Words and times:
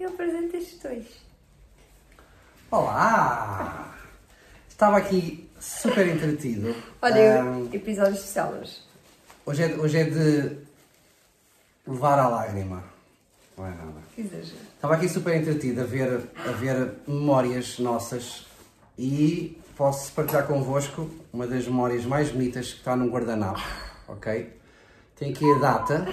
Eu 0.00 0.08
apresento 0.08 0.56
estes 0.56 0.78
dois. 0.80 1.04
Olá! 2.70 3.94
Estava 4.66 4.96
aqui 4.96 5.46
super 5.60 6.08
entretido. 6.08 6.74
Olha, 7.02 7.42
Ahm, 7.42 7.68
episódio 7.70 8.14
especial 8.14 8.52
hoje. 8.54 8.78
hoje, 9.44 9.62
é, 9.62 9.76
hoje 9.76 9.98
é 9.98 10.04
de 10.04 10.56
levar 11.86 12.18
à 12.18 12.28
lágrima. 12.28 12.82
Não 13.58 13.66
é 13.66 13.70
nada. 13.72 14.00
Que 14.14 14.22
exagero. 14.22 14.56
Estava 14.74 14.94
aqui 14.94 15.06
super 15.06 15.36
entretido 15.36 15.82
a 15.82 15.84
ver, 15.84 16.30
a 16.48 16.52
ver 16.52 16.94
memórias 17.06 17.78
nossas 17.78 18.46
e 18.98 19.60
posso 19.76 20.10
partilhar 20.12 20.46
convosco 20.46 21.10
uma 21.30 21.46
das 21.46 21.66
memórias 21.66 22.06
mais 22.06 22.30
bonitas 22.30 22.72
que 22.72 22.78
está 22.78 22.96
num 22.96 23.10
guardanapo, 23.10 23.60
ok? 24.08 24.50
Tem 25.16 25.30
aqui 25.32 25.44
a 25.52 25.58
data, 25.58 26.08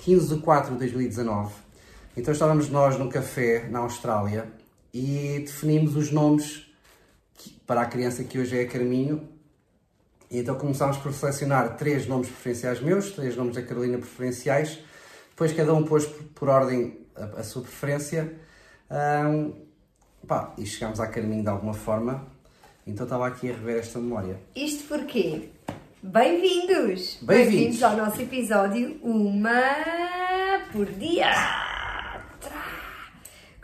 15 0.00 0.34
de 0.34 0.42
4 0.42 0.72
de 0.72 0.78
2019. 0.80 1.63
Então 2.16 2.32
estávamos 2.32 2.68
nós 2.68 2.96
num 2.96 3.08
café 3.08 3.66
na 3.68 3.80
Austrália 3.80 4.46
e 4.92 5.40
definimos 5.40 5.96
os 5.96 6.12
nomes 6.12 6.64
para 7.66 7.80
a 7.82 7.86
criança 7.86 8.22
que 8.22 8.38
hoje 8.38 8.56
é 8.56 8.62
a 8.62 8.68
Carminho. 8.68 9.28
E 10.30 10.38
então 10.38 10.54
começámos 10.54 10.96
por 10.98 11.12
selecionar 11.12 11.76
três 11.76 12.06
nomes 12.06 12.28
preferenciais 12.28 12.80
meus, 12.80 13.10
três 13.10 13.36
nomes 13.36 13.56
da 13.56 13.62
Carolina 13.62 13.98
preferenciais. 13.98 14.78
Depois 15.30 15.52
cada 15.52 15.74
um 15.74 15.82
pôs 15.82 16.06
por, 16.06 16.48
ordem 16.48 16.98
a, 17.16 17.40
a 17.40 17.42
sua 17.42 17.62
preferência. 17.62 18.32
Ahm, 18.88 19.50
pá, 20.26 20.54
e 20.56 20.64
chegámos 20.64 21.00
à 21.00 21.08
Carminho 21.08 21.42
de 21.42 21.48
alguma 21.48 21.74
forma. 21.74 22.28
Então 22.86 23.04
estava 23.04 23.26
aqui 23.26 23.50
a 23.50 23.54
rever 23.54 23.78
esta 23.78 23.98
memória. 23.98 24.38
Isto 24.54 24.84
porquê? 24.86 25.48
Bem-vindos! 26.00 27.18
Bem-vindos. 27.22 27.82
ao 27.82 27.96
nosso 27.96 28.22
episódio 28.22 29.00
Uma 29.02 29.50
por 30.70 30.86
Dia! 30.86 31.73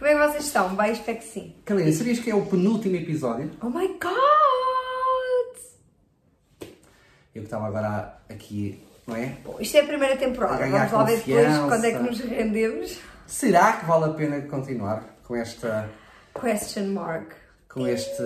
Como 0.00 0.10
é 0.10 0.14
que 0.14 0.32
vocês 0.32 0.46
estão? 0.46 0.74
Bem, 0.74 0.92
espero 0.92 1.18
que 1.18 1.24
sim. 1.24 1.54
Carolina, 1.62 1.92
sabias 1.92 2.18
que 2.20 2.30
é 2.30 2.34
o 2.34 2.46
penúltimo 2.46 2.96
episódio? 2.96 3.50
Oh 3.60 3.66
my 3.68 3.86
god! 3.86 5.56
Eu 6.62 6.68
que 7.34 7.38
estava 7.40 7.66
agora 7.66 8.18
aqui, 8.30 8.82
não 9.06 9.14
é? 9.14 9.36
Bom, 9.44 9.58
isto 9.60 9.76
é 9.76 9.80
a 9.80 9.84
primeira 9.84 10.16
temporada. 10.16 10.64
A 10.64 10.68
Vamos 10.68 10.92
lá 10.92 11.04
ver 11.04 11.18
depois 11.18 11.58
quando 11.68 11.84
é 11.84 11.90
que 11.92 11.98
nos 11.98 12.18
rendemos. 12.20 12.98
Será 13.26 13.74
que 13.74 13.84
vale 13.84 14.06
a 14.06 14.08
pena 14.14 14.40
continuar 14.40 15.04
com 15.22 15.36
esta, 15.36 15.90
Question 16.34 16.94
mark. 16.94 17.32
com 17.68 17.86
este, 17.86 18.22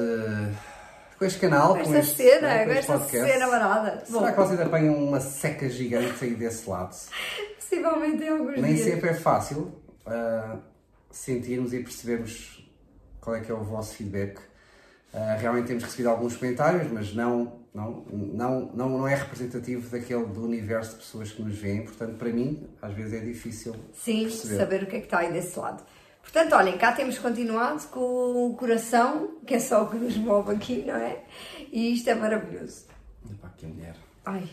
com 1.18 1.24
este 1.24 1.40
canal, 1.40 1.70
Com 1.76 1.82
com 1.82 1.92
esta 1.92 1.98
este, 1.98 2.16
cena, 2.22 2.46
né, 2.46 2.64
com 2.66 2.70
este 2.70 2.78
esta 2.78 2.98
podcast? 3.00 3.32
cena 3.32 3.48
barada. 3.48 4.04
Bom, 4.08 4.20
Será 4.20 4.30
que 4.30 4.38
vocês 4.38 4.60
apanham 4.60 4.94
uma 4.94 5.18
seca 5.18 5.68
gigante 5.68 6.24
aí 6.24 6.34
desse 6.36 6.70
lado? 6.70 6.94
possivelmente 7.58 8.22
em 8.22 8.28
alguns 8.28 8.60
Nem 8.60 8.74
dias. 8.74 8.86
sempre 8.86 9.10
é 9.10 9.14
fácil 9.14 9.72
ah, 10.06 10.56
sentirmos 11.16 11.72
e 11.72 11.80
percebermos 11.80 12.68
qual 13.20 13.36
é 13.36 13.40
que 13.40 13.50
é 13.50 13.54
o 13.54 13.62
vosso 13.62 13.94
feedback. 13.94 14.38
Ah, 15.12 15.36
realmente 15.38 15.68
temos 15.68 15.84
recebido 15.84 16.08
alguns 16.08 16.36
comentários, 16.36 16.90
mas 16.90 17.14
não, 17.14 17.60
não, 17.72 18.04
não, 18.10 18.72
não, 18.74 18.88
não 18.88 19.08
é 19.08 19.14
representativo 19.14 19.88
daquele 19.88 20.26
do 20.26 20.44
universo 20.44 20.92
de 20.92 20.96
pessoas 20.98 21.30
que 21.30 21.40
nos 21.40 21.56
veem. 21.56 21.84
Portanto, 21.84 22.16
para 22.16 22.30
mim, 22.30 22.68
às 22.82 22.92
vezes 22.92 23.12
é 23.14 23.20
difícil 23.20 23.76
Sim, 23.92 24.24
perceber. 24.24 24.56
saber 24.56 24.82
o 24.82 24.86
que 24.86 24.96
é 24.96 24.98
que 24.98 25.06
está 25.06 25.18
aí 25.18 25.32
desse 25.32 25.58
lado. 25.58 25.84
Portanto, 26.20 26.54
olhem, 26.54 26.76
cá 26.76 26.92
temos 26.92 27.18
continuado 27.18 27.86
com 27.88 28.46
o 28.46 28.56
coração, 28.56 29.36
que 29.46 29.54
é 29.54 29.60
só 29.60 29.84
o 29.84 29.90
que 29.90 29.96
nos 29.96 30.16
move 30.16 30.52
aqui, 30.52 30.82
não 30.84 30.96
é? 30.96 31.22
E 31.70 31.92
isto 31.94 32.08
é 32.10 32.14
maravilhoso. 32.14 32.86
Epá, 33.30 33.50
que 33.56 33.66
mulher. 33.66 33.94
Ai, 34.24 34.48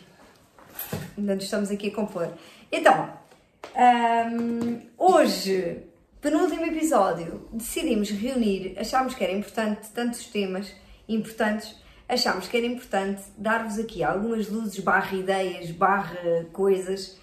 ainda 1.18 1.36
nos 1.36 1.46
estamos 1.46 1.72
aqui 1.72 1.88
a 1.88 1.96
compor. 1.96 2.30
Então, 2.72 3.14
hum, 3.76 4.82
hoje, 4.98 5.91
penúltimo 6.22 6.66
episódio, 6.66 7.48
decidimos 7.52 8.12
reunir, 8.12 8.76
achámos 8.78 9.16
que 9.16 9.24
era 9.24 9.34
importante, 9.34 9.90
tantos 9.90 10.26
temas 10.28 10.72
importantes, 11.10 11.76
achámos 12.08 12.48
que 12.48 12.56
era 12.56 12.66
importante 12.68 13.24
dar-vos 13.38 13.80
aqui 13.80 14.04
algumas 14.04 14.48
luzes, 14.48 14.80
barra 14.80 15.18
ideias, 15.18 15.72
barra 15.72 16.46
coisas, 16.54 17.18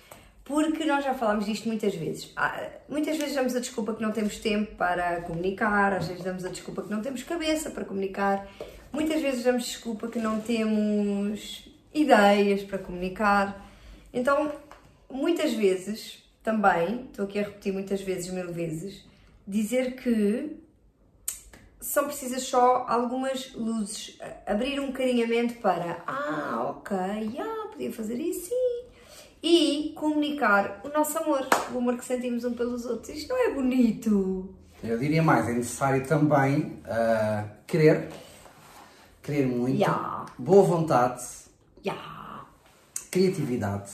porque 0.44 0.84
nós 0.84 1.04
já 1.04 1.14
falámos 1.14 1.46
disto 1.46 1.68
muitas 1.68 1.94
vezes. 1.94 2.32
Ah, 2.34 2.68
Muitas 2.88 3.18
vezes 3.18 3.34
damos 3.34 3.54
a 3.54 3.60
desculpa 3.60 3.94
que 3.94 4.02
não 4.02 4.10
temos 4.10 4.38
tempo 4.38 4.74
para 4.74 5.20
comunicar, 5.20 5.92
às 5.92 6.08
vezes 6.08 6.24
damos 6.24 6.44
a 6.44 6.48
desculpa 6.48 6.82
que 6.82 6.90
não 6.90 7.02
temos 7.02 7.22
cabeça 7.22 7.70
para 7.70 7.84
comunicar, 7.84 8.48
muitas 8.90 9.20
vezes 9.20 9.44
damos 9.44 9.64
desculpa 9.64 10.08
que 10.08 10.18
não 10.18 10.40
temos 10.40 11.68
ideias 11.94 12.62
para 12.62 12.78
comunicar. 12.78 13.64
Então, 14.12 14.50
muitas 15.10 15.52
vezes, 15.52 16.26
também, 16.42 17.06
estou 17.10 17.24
aqui 17.24 17.38
a 17.38 17.42
repetir 17.42 17.72
muitas 17.72 18.00
vezes, 18.00 18.30
mil 18.32 18.52
vezes, 18.52 19.04
dizer 19.46 19.96
que 19.96 20.56
são 21.80 22.04
precisas 22.06 22.42
só 22.42 22.84
algumas 22.88 23.52
luzes, 23.54 24.18
abrir 24.46 24.80
um 24.80 24.88
bocadinho 24.88 25.24
a 25.24 25.28
mente 25.28 25.54
para 25.54 26.02
ah, 26.06 26.66
ok, 26.70 26.96
ah, 27.38 27.68
podia 27.70 27.92
fazer 27.92 28.16
isso, 28.16 28.48
sim. 28.48 28.78
E 29.40 29.92
comunicar 29.94 30.80
o 30.84 30.88
nosso 30.88 31.16
amor, 31.18 31.46
o 31.72 31.78
amor 31.78 31.96
que 31.96 32.04
sentimos 32.04 32.44
um 32.44 32.54
pelos 32.54 32.84
outros. 32.84 33.16
Isto 33.16 33.28
não 33.28 33.38
é 33.38 33.54
bonito? 33.54 34.52
Eu 34.82 34.98
diria 34.98 35.22
mais, 35.22 35.48
é 35.48 35.52
necessário 35.52 36.04
também 36.06 36.80
ah, 36.86 37.44
querer, 37.66 38.08
querer 39.22 39.46
muito, 39.46 39.78
Ya. 39.78 40.26
boa 40.36 40.64
vontade, 40.64 41.22
Yeah. 41.86 42.44
criatividade. 43.10 43.92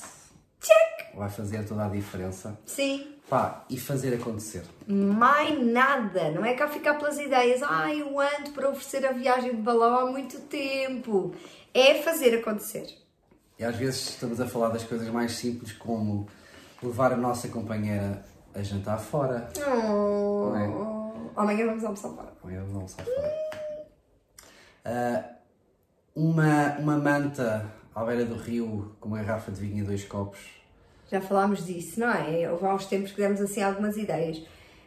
Vai 1.17 1.31
fazer 1.31 1.65
toda 1.67 1.87
a 1.87 1.89
diferença. 1.89 2.59
Sim, 2.67 3.15
Pá, 3.29 3.65
e 3.71 3.79
fazer 3.79 4.15
acontecer. 4.15 4.65
mais 4.87 5.59
nada. 5.65 6.31
Não 6.31 6.45
é 6.45 6.55
cá 6.55 6.69
ficar 6.69 6.95
pelas 6.95 7.19
ideias. 7.19 7.63
Ah, 7.63 7.93
eu 7.93 8.21
ando 8.21 8.51
para 8.53 8.69
oferecer 8.69 9.07
a 9.07 9.13
viagem 9.13 9.53
de 9.57 9.63
balão 9.63 9.99
há 10.09 10.11
muito 10.11 10.41
tempo. 10.43 11.35
É 11.73 12.03
fazer 12.03 12.35
acontecer. 12.39 12.87
E 13.59 13.65
às 13.65 13.77
vezes 13.77 14.11
estamos 14.11 14.41
a 14.41 14.47
falar 14.47 14.69
das 14.69 14.85
coisas 14.85 15.09
mais 15.09 15.33
simples, 15.33 15.73
como 15.73 16.27
levar 16.83 17.13
a 17.13 17.17
nossa 17.17 17.49
companheira 17.49 18.23
a 18.55 18.63
jantar 18.63 18.99
fora. 18.99 19.49
Oh. 19.67 20.51
Não 20.51 20.57
é? 20.57 21.31
Amanhã 21.37 21.67
vamos 21.67 21.83
almoçar 21.85 22.11
fora. 22.11 22.33
Eu 22.45 22.67
não 22.69 22.75
almoçar 22.77 23.05
fora. 23.05 23.33
Ah, 24.85 25.25
uma, 26.15 26.77
uma 26.79 26.97
manta 26.99 27.73
à 27.95 28.05
beira 28.05 28.25
do 28.25 28.37
rio 28.37 28.95
com 29.01 29.09
uma 29.09 29.19
garrafa 29.23 29.51
de 29.51 29.61
vinho 29.61 29.83
e 29.83 29.87
dois 29.87 30.05
copos. 30.05 30.39
Já 31.11 31.21
falámos 31.21 31.65
disso, 31.65 32.01
não 32.01 32.11
é? 32.11 32.51
Houve 32.51 32.67
há 32.67 32.75
uns 32.75 32.87
tempos 32.87 33.13
que 33.13 33.21
demos 33.21 33.41
assim 33.41 33.63
algumas 33.63 33.97
ideias. 33.97 34.43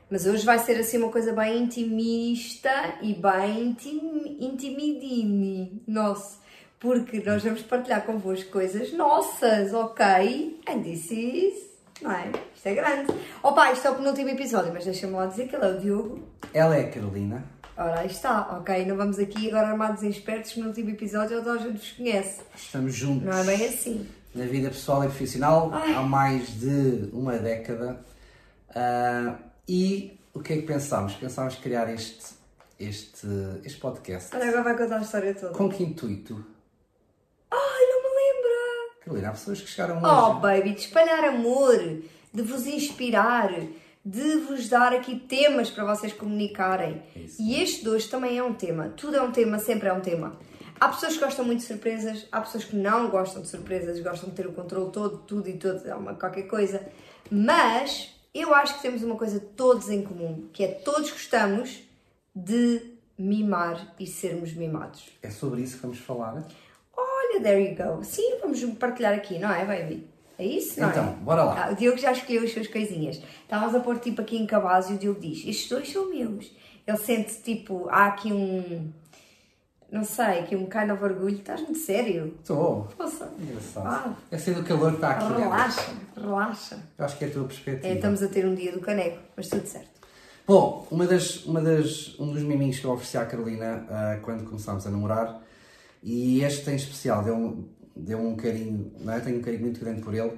Mas 0.10 0.26
hoje 0.26 0.46
vai 0.46 0.58
ser 0.60 0.80
assim 0.80 0.98
uma 0.98 1.12
coisa 1.12 1.34
bem 1.34 1.64
intimista 1.64 2.96
e 3.02 3.14
bem 3.14 3.70
intim, 3.70 4.38
intimidini. 4.40 5.82
Nossa. 5.88 6.38
Porque 6.80 7.22
nós 7.26 7.44
vamos 7.44 7.62
partilhar 7.64 8.06
convosco 8.06 8.52
coisas 8.52 8.94
nossas, 8.94 9.74
ok? 9.74 10.62
And 10.68 10.82
this 10.84 11.12
is. 11.12 11.68
Não 12.02 12.12
é? 12.12 12.32
Isto 12.56 12.68
é 12.68 12.76
grande. 12.76 13.14
Opa, 13.42 13.72
isto 13.72 13.88
é 13.88 13.92
o 13.92 13.96
penúltimo 13.96 14.30
episódio, 14.30 14.72
mas 14.72 14.86
deixa-me 14.86 15.14
lá 15.14 15.26
dizer 15.26 15.48
que 15.48 15.56
ele 15.56 15.66
é 15.66 15.70
o 15.70 15.80
Diogo. 15.80 16.28
Ela 16.54 16.76
é 16.78 16.82
a 16.82 16.92
Carolina. 16.92 17.44
Ora, 17.76 18.00
aí 18.00 18.08
está, 18.08 18.58
ok? 18.58 18.86
Não 18.86 18.96
vamos 18.96 19.20
aqui 19.20 19.50
agora 19.50 19.68
armados 19.68 20.04
em 20.04 20.10
espertos 20.10 20.56
no 20.58 20.68
último 20.68 20.90
episódio 20.90 21.38
toda 21.44 21.60
a 21.60 21.64
gente 21.64 21.78
vos 21.78 21.92
conhece. 21.92 22.42
Estamos 22.56 22.96
juntos 22.96 23.24
Não 23.24 23.38
é 23.38 23.44
bem 23.44 23.66
assim. 23.68 24.08
Na 24.38 24.46
vida 24.46 24.70
pessoal 24.70 25.04
e 25.04 25.08
profissional 25.08 25.70
Ai. 25.74 25.94
há 25.94 26.02
mais 26.02 26.48
de 26.60 27.10
uma 27.14 27.38
década. 27.38 28.00
Ah, 28.76 29.36
e 29.68 30.18
o 30.34 30.40
que 30.40 30.54
é 30.54 30.58
que 30.58 30.64
pensámos? 30.64 31.14
Pensámos 31.16 31.56
criar 31.56 31.92
este, 31.94 32.26
este, 32.80 33.28
este 33.66 33.80
podcast. 33.80 34.36
Olha, 34.36 34.46
agora 34.50 34.64
vai 34.64 34.78
contar 34.78 34.98
a 34.98 35.02
história 35.02 35.34
toda. 35.34 35.54
Com 35.54 35.70
que 35.70 35.84
intuito? 35.84 36.46
Ai, 37.52 37.58
não 37.90 38.04
me 38.04 38.10
lembra! 38.10 38.96
Carolina, 39.04 39.30
há 39.30 39.32
pessoas 39.32 39.62
que 39.62 39.68
chegaram 39.70 40.02
Oh, 40.04 40.32
hoje. 40.32 40.42
baby, 40.42 40.74
de 40.74 40.82
espalhar 40.82 41.24
amor, 41.26 41.78
de 42.34 42.42
vos 42.44 42.68
inspirar, 42.68 43.52
de 44.06 44.38
vos 44.38 44.70
dar 44.70 44.94
aqui 44.94 45.16
temas 45.18 45.70
para 45.70 45.84
vocês 45.96 46.14
comunicarem. 46.14 47.02
É 47.16 47.20
isso. 47.20 47.42
E 47.42 47.62
este 47.62 47.84
de 47.84 47.90
hoje 47.90 48.08
também 48.08 48.38
é 48.38 48.44
um 48.44 48.54
tema. 48.54 48.90
Tudo 48.96 49.18
é 49.18 49.22
um 49.22 49.32
tema, 49.32 49.60
sempre 49.60 49.88
é 49.90 49.94
um 49.94 50.02
tema. 50.02 50.38
Há 50.80 50.90
pessoas 50.90 51.14
que 51.14 51.20
gostam 51.24 51.44
muito 51.46 51.60
de 51.60 51.66
surpresas, 51.66 52.28
há 52.32 52.40
pessoas 52.42 52.64
que 52.66 52.76
não 52.76 53.10
gostam 53.10 53.42
de 53.42 53.48
surpresas, 53.48 54.00
gostam 54.00 54.30
de 54.30 54.36
ter 54.36 54.46
o 54.48 54.54
controle 54.54 54.92
todo, 54.92 55.18
tudo 55.20 55.50
e 55.50 55.54
todo, 55.58 55.86
é 55.88 55.96
uma 55.96 56.14
qualquer 56.14 56.44
coisa. 56.44 56.86
Mas 57.32 58.10
eu 58.34 58.54
acho 58.54 58.76
que 58.76 58.82
temos 58.82 59.02
uma 59.02 59.16
coisa 59.16 59.40
todos 59.40 59.90
em 59.90 60.04
comum, 60.04 60.48
que 60.54 60.64
é 60.64 60.68
todos 60.68 61.10
gostamos 61.12 61.80
de 62.36 62.94
mimar 63.18 63.94
e 64.00 64.06
sermos 64.06 64.54
mimados. 64.54 65.10
É 65.24 65.30
sobre 65.32 65.62
isso 65.62 65.78
que 65.78 65.82
vamos 65.82 65.98
falar. 65.98 66.46
Olha, 66.96 67.42
there 67.42 67.60
you 67.60 67.76
go. 67.76 68.04
Sim, 68.04 68.38
vamos 68.40 68.64
partilhar 68.76 69.14
aqui, 69.16 69.40
não 69.40 69.52
é, 69.52 69.66
baby? 69.66 70.08
É 70.38 70.46
isso, 70.46 70.80
não 70.80 70.90
Então, 70.92 71.04
é? 71.04 71.12
bora 71.24 71.44
lá. 71.44 71.66
Ah, 71.66 71.72
o 71.72 71.76
Diogo 71.76 71.98
já 71.98 72.12
escolheu 72.12 72.44
as 72.44 72.54
suas 72.54 72.68
coisinhas. 72.68 73.20
Estávamos 73.42 73.74
a 73.74 73.80
pôr 73.80 73.98
tipo 73.98 74.22
aqui 74.22 74.38
em 74.38 74.46
cabaz 74.46 74.88
e 74.92 74.94
o 74.94 74.98
Diogo 75.00 75.20
diz: 75.20 75.40
Estes 75.48 75.68
dois 75.68 75.92
são 75.92 76.12
meus. 76.12 76.52
Ele 76.86 76.98
sente 76.98 77.42
tipo, 77.42 77.88
há 77.90 78.06
aqui 78.06 78.32
um. 78.32 78.92
Não 79.92 80.04
sei, 80.04 80.40
aqui 80.40 80.56
um 80.56 80.66
kind 80.66 80.92
of 80.92 81.04
orgulho. 81.04 81.38
Estás 81.38 81.62
muito 81.62 81.80
sério? 81.80 82.36
Estou. 82.40 82.88
Poxa. 82.98 83.30
Engraçado. 83.40 83.88
Ah. 83.88 84.14
É 84.30 84.38
ser 84.38 84.54
do 84.54 84.64
calor 84.64 84.90
que 84.90 84.98
está 84.98 85.12
aqui. 85.12 85.34
Relaxa, 85.34 85.94
relaxa. 86.16 86.80
Eu 86.98 87.06
acho 87.06 87.18
que 87.18 87.26
é 87.26 87.28
a 87.28 87.32
tua 87.32 87.44
perspectiva. 87.46 87.88
É, 87.88 87.96
estamos 87.96 88.22
a 88.22 88.28
ter 88.28 88.46
um 88.46 88.54
dia 88.54 88.72
do 88.72 88.82
caneco, 88.82 89.20
mas 89.36 89.48
tudo 89.48 89.66
certo. 89.66 89.98
Bom, 90.46 90.88
uma 90.90 91.06
das, 91.06 91.46
uma 91.46 91.62
das, 91.62 92.18
um 92.20 92.32
dos 92.32 92.42
miminhos 92.42 92.80
que 92.80 92.86
eu 92.86 92.92
ofereci 92.92 93.18
à 93.18 93.26
Carolina 93.26 93.86
ah, 93.90 94.20
quando 94.22 94.46
começámos 94.46 94.88
a 94.88 94.90
namorar, 94.90 95.42
e 96.02 96.42
este 96.42 96.70
em 96.72 96.76
especial 96.76 97.22
deu, 97.22 97.68
deu 97.94 98.18
um 98.18 98.36
carinho, 98.36 98.94
não 99.00 99.12
é? 99.12 99.20
tenho 99.20 99.40
um 99.40 99.42
carinho 99.42 99.64
muito 99.64 99.80
grande 99.80 100.02
por 100.02 100.14
ele, 100.14 100.32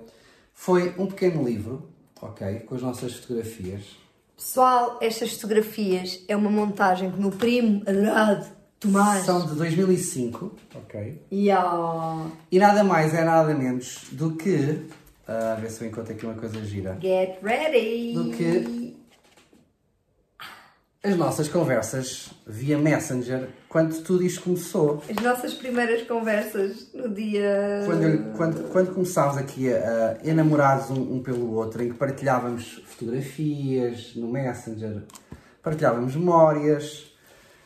foi 0.51 0.95
um 0.97 1.05
pequeno 1.05 1.43
livro, 1.43 1.89
ok? 2.19 2.61
Com 2.61 2.73
as 2.73 2.81
nossas 2.81 3.13
fotografias. 3.13 3.83
Pessoal, 4.35 4.97
estas 4.99 5.33
fotografias 5.33 6.23
é 6.27 6.35
uma 6.35 6.49
montagem 6.49 7.11
que 7.11 7.17
o 7.17 7.21
meu 7.21 7.31
primo 7.31 7.83
adorado, 7.85 8.47
Tomás. 8.79 9.25
São 9.25 9.45
de 9.45 9.55
2005, 9.55 10.55
ok? 10.75 11.21
Yeah. 11.31 12.27
E 12.51 12.57
nada 12.59 12.83
mais 12.83 13.13
é 13.13 13.23
nada 13.23 13.53
menos 13.53 14.05
do 14.11 14.35
que. 14.35 14.85
ah, 15.27 15.53
a 15.53 15.55
ver 15.55 15.69
se 15.69 15.83
eu 15.83 15.89
encontro 15.89 16.13
aqui 16.13 16.25
uma 16.25 16.35
coisa 16.35 16.63
gira. 16.63 16.97
Get 17.01 17.39
ready! 17.43 18.13
Do 18.13 18.29
que- 18.31 18.95
As 21.03 21.15
nossas 21.17 21.47
conversas 21.49 22.29
via 22.47 22.77
Messenger 22.77 23.49
quando 23.69 24.01
tudo 24.03 24.23
isto 24.23 24.43
começou. 24.43 25.01
As 25.09 25.23
nossas 25.23 25.53
primeiras 25.53 26.03
conversas 26.07 26.93
no 26.93 27.09
dia. 27.13 27.83
Quando, 27.85 28.33
quando, 28.37 28.71
quando 28.71 28.93
começámos 28.93 29.37
aqui 29.37 29.73
a, 29.73 30.17
a 30.23 30.27
enamorados 30.27 30.89
um, 30.89 31.15
um 31.15 31.21
pelo 31.23 31.53
outro, 31.53 31.83
em 31.83 31.89
que 31.89 31.95
partilhávamos 31.97 32.81
fotografias 32.85 34.13
no 34.15 34.27
Messenger, 34.29 35.03
partilhávamos 35.61 36.15
memórias, 36.15 37.08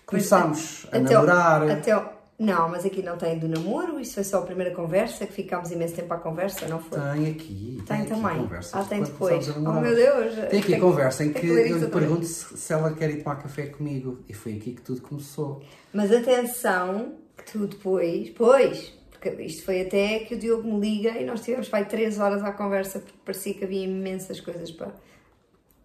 começámos 0.06 0.86
a 0.92 0.98
Até 0.98 1.14
namorar. 1.14 1.70
Até 1.70 1.92
ao- 1.92 2.14
Não, 2.40 2.68
mas 2.68 2.84
aqui 2.84 3.02
não 3.04 3.16
tem 3.16 3.38
do 3.38 3.48
namoro, 3.48 4.00
isso 4.00 4.16
foi 4.16 4.24
só 4.24 4.40
a 4.40 4.42
primeira 4.42 4.74
conversa, 4.74 5.26
que 5.26 5.32
ficámos 5.32 5.72
imenso 5.72 5.94
tempo 5.96 6.14
à 6.14 6.18
conversa, 6.18 6.68
não 6.68 6.80
foi? 6.80 7.00
Tem 7.00 7.28
aqui. 7.32 7.82
Tem 7.86 8.02
aqui 8.02 8.10
também. 8.10 8.38
conversas 8.38 8.74
Ah, 8.74 8.84
tem 8.84 9.04
depois. 9.04 9.48
Oh 9.56 9.72
meu 9.72 9.96
Deus! 9.96 10.34
Tem 10.50 10.60
aqui 10.60 10.72
Tenho- 10.72 10.82
conversa 10.82 11.24
em 11.24 11.32
que 11.32 11.46
ler 11.48 11.70
eu 11.72 11.78
lhe 11.78 11.88
pergunto 11.88 12.26
se, 12.26 12.58
se 12.58 12.74
ela 12.74 12.92
quer 12.94 13.12
ir 13.12 13.24
tomar 13.24 13.36
café 13.36 13.68
comigo. 13.68 14.20
E 14.28 14.34
foi 14.34 14.54
aqui 14.58 14.72
que 14.74 14.82
tudo 14.82 15.02
começou. 15.02 15.62
Mas 15.94 16.12
atenção, 16.12 17.14
que 17.38 17.52
tu 17.52 17.68
depois, 17.68 18.30
pois, 18.32 18.92
porque 19.12 19.30
isto 19.44 19.64
foi 19.64 19.82
até 19.82 20.20
que 20.20 20.34
o 20.36 20.38
Diogo 20.40 20.64
me 20.68 20.80
liga 20.80 21.12
e 21.12 21.24
nós 21.26 21.42
tivemos 21.42 21.70
vai 21.70 21.86
três 21.86 22.20
horas 22.20 22.44
à 22.44 22.52
conversa 22.52 23.00
porque 23.00 23.18
parecia 23.24 23.54
que 23.54 23.64
havia 23.64 23.84
imensas 23.86 24.42
coisas 24.42 24.72
para. 24.72 24.92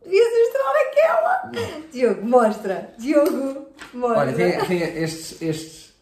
Devias 0.09 0.29
mostrar 0.39 0.73
aquela! 0.89 1.53
Diogo, 1.93 2.27
mostra! 2.27 2.95
Diogo, 2.99 3.67
mostra! 3.93 4.21
Olha, 4.21 4.33
tem, 4.33 4.59
tem 4.65 4.83
estes, 5.03 5.43
estes, 5.43 5.95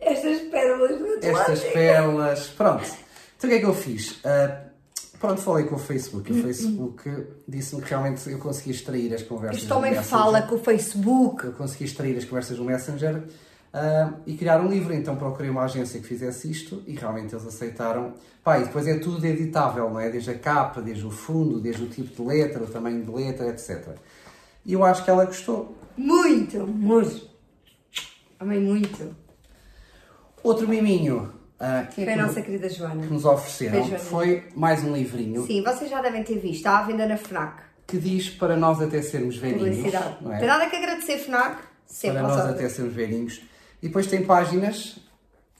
Estas 0.00 0.40
pérolas 0.48 0.98
do 0.98 1.06
estas 1.22 1.60
pérolas. 1.60 2.46
Pronto. 2.48 2.84
Então 3.36 3.48
o 3.48 3.52
que 3.52 3.54
é 3.54 3.60
que 3.60 3.66
eu 3.66 3.74
fiz? 3.74 4.20
Ah, 4.24 4.62
pronto, 5.20 5.40
falei 5.40 5.66
com 5.66 5.76
o 5.76 5.78
Facebook. 5.78 6.32
O 6.32 6.42
Facebook 6.42 7.26
disse-me 7.46 7.82
que 7.82 7.90
realmente 7.90 8.28
eu 8.28 8.38
consegui 8.38 8.70
extrair 8.70 9.14
as 9.14 9.22
conversas 9.22 9.70
homem 9.70 9.92
Messenger. 9.92 10.10
fala 10.10 10.42
com 10.42 10.56
o 10.56 10.58
Facebook. 10.58 11.44
eu 11.44 11.52
consegui 11.52 11.84
extrair 11.84 12.16
as 12.16 12.24
conversas 12.24 12.56
do 12.56 12.64
Messenger 12.64 13.22
ah, 13.78 14.14
e 14.26 14.34
criar 14.34 14.58
um 14.62 14.68
livro. 14.68 14.94
Então 14.94 15.16
procurei 15.16 15.50
uma 15.50 15.64
agência 15.64 16.00
que 16.00 16.06
fizesse 16.06 16.50
isto 16.50 16.82
e 16.86 16.94
realmente 16.94 17.34
eles 17.34 17.46
aceitaram. 17.46 18.14
Pá, 18.42 18.58
e 18.58 18.64
depois 18.64 18.86
é 18.86 18.98
tudo 18.98 19.24
editável, 19.26 19.90
não 19.90 20.00
é? 20.00 20.08
Desde 20.08 20.30
a 20.30 20.38
capa, 20.38 20.80
desde 20.80 21.04
o 21.04 21.10
fundo, 21.10 21.60
desde 21.60 21.82
o 21.82 21.86
tipo 21.86 22.22
de 22.22 22.26
letra, 22.26 22.62
o 22.62 22.66
tamanho 22.66 23.04
de 23.04 23.10
letra, 23.10 23.48
etc. 23.48 23.96
E 24.64 24.72
eu 24.72 24.82
acho 24.82 25.04
que 25.04 25.10
ela 25.10 25.26
gostou. 25.26 25.76
Muito, 25.94 26.66
muito. 26.66 27.28
Amei 28.40 28.60
muito. 28.60 29.14
Outro 30.42 30.66
miminho 30.66 31.34
ah, 31.60 31.86
que, 31.90 32.04
Foi 32.04 32.14
a 32.14 32.16
nossa 32.16 32.40
querida 32.40 32.68
Joana. 32.68 33.02
que 33.02 33.12
nos 33.12 33.24
ofereceram 33.24 33.84
Foi, 33.84 33.98
foi 33.98 34.44
mais 34.54 34.84
um 34.84 34.94
livrinho 34.94 35.46
Sim, 35.46 35.62
vocês 35.62 35.90
já 35.90 36.00
devem 36.00 36.22
ter 36.22 36.38
visto. 36.38 36.56
Está 36.56 36.78
à 36.78 36.82
venda 36.82 37.06
na 37.06 37.16
FNAC. 37.16 37.62
que 37.86 37.98
diz 37.98 38.30
para 38.30 38.56
nós 38.56 38.80
até 38.80 39.02
sermos 39.02 39.36
velhinhos. 39.36 39.76
Publicidade. 39.76 40.16
Não 40.22 40.32
é? 40.32 40.38
Tem 40.38 40.48
nada 40.48 40.66
que 40.66 40.76
agradecer, 40.76 41.18
FNAC. 41.18 41.58
Sempre 41.86 42.20
para 42.20 42.28
nós 42.28 42.46
até 42.46 42.68
sermos 42.68 42.94
velhinhos. 42.94 43.42
E 43.82 43.88
depois 43.88 44.06
tem 44.06 44.24
páginas 44.24 44.98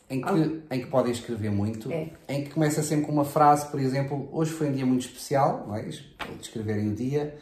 em 0.09 0.21
que, 0.23 0.61
em 0.71 0.81
que 0.81 0.87
podem 0.87 1.13
escrever 1.13 1.51
muito, 1.51 1.91
Ah. 1.91 1.95
É. 1.95 2.11
em 2.29 2.45
que 2.45 2.51
começa 2.51 2.83
sempre 2.83 3.07
com 3.07 3.13
uma 3.13 3.25
frase, 3.25 3.67
por 3.71 3.81
exemplo, 3.81 4.29
hoje 4.33 4.53
foi 4.53 4.69
um 4.69 4.73
dia 4.73 4.87
muito 4.87 5.07
especial, 5.07 5.65
não 5.67 5.75
é? 5.77 5.89
descreverem 6.39 6.89
o 6.89 6.95
dia, 6.95 7.37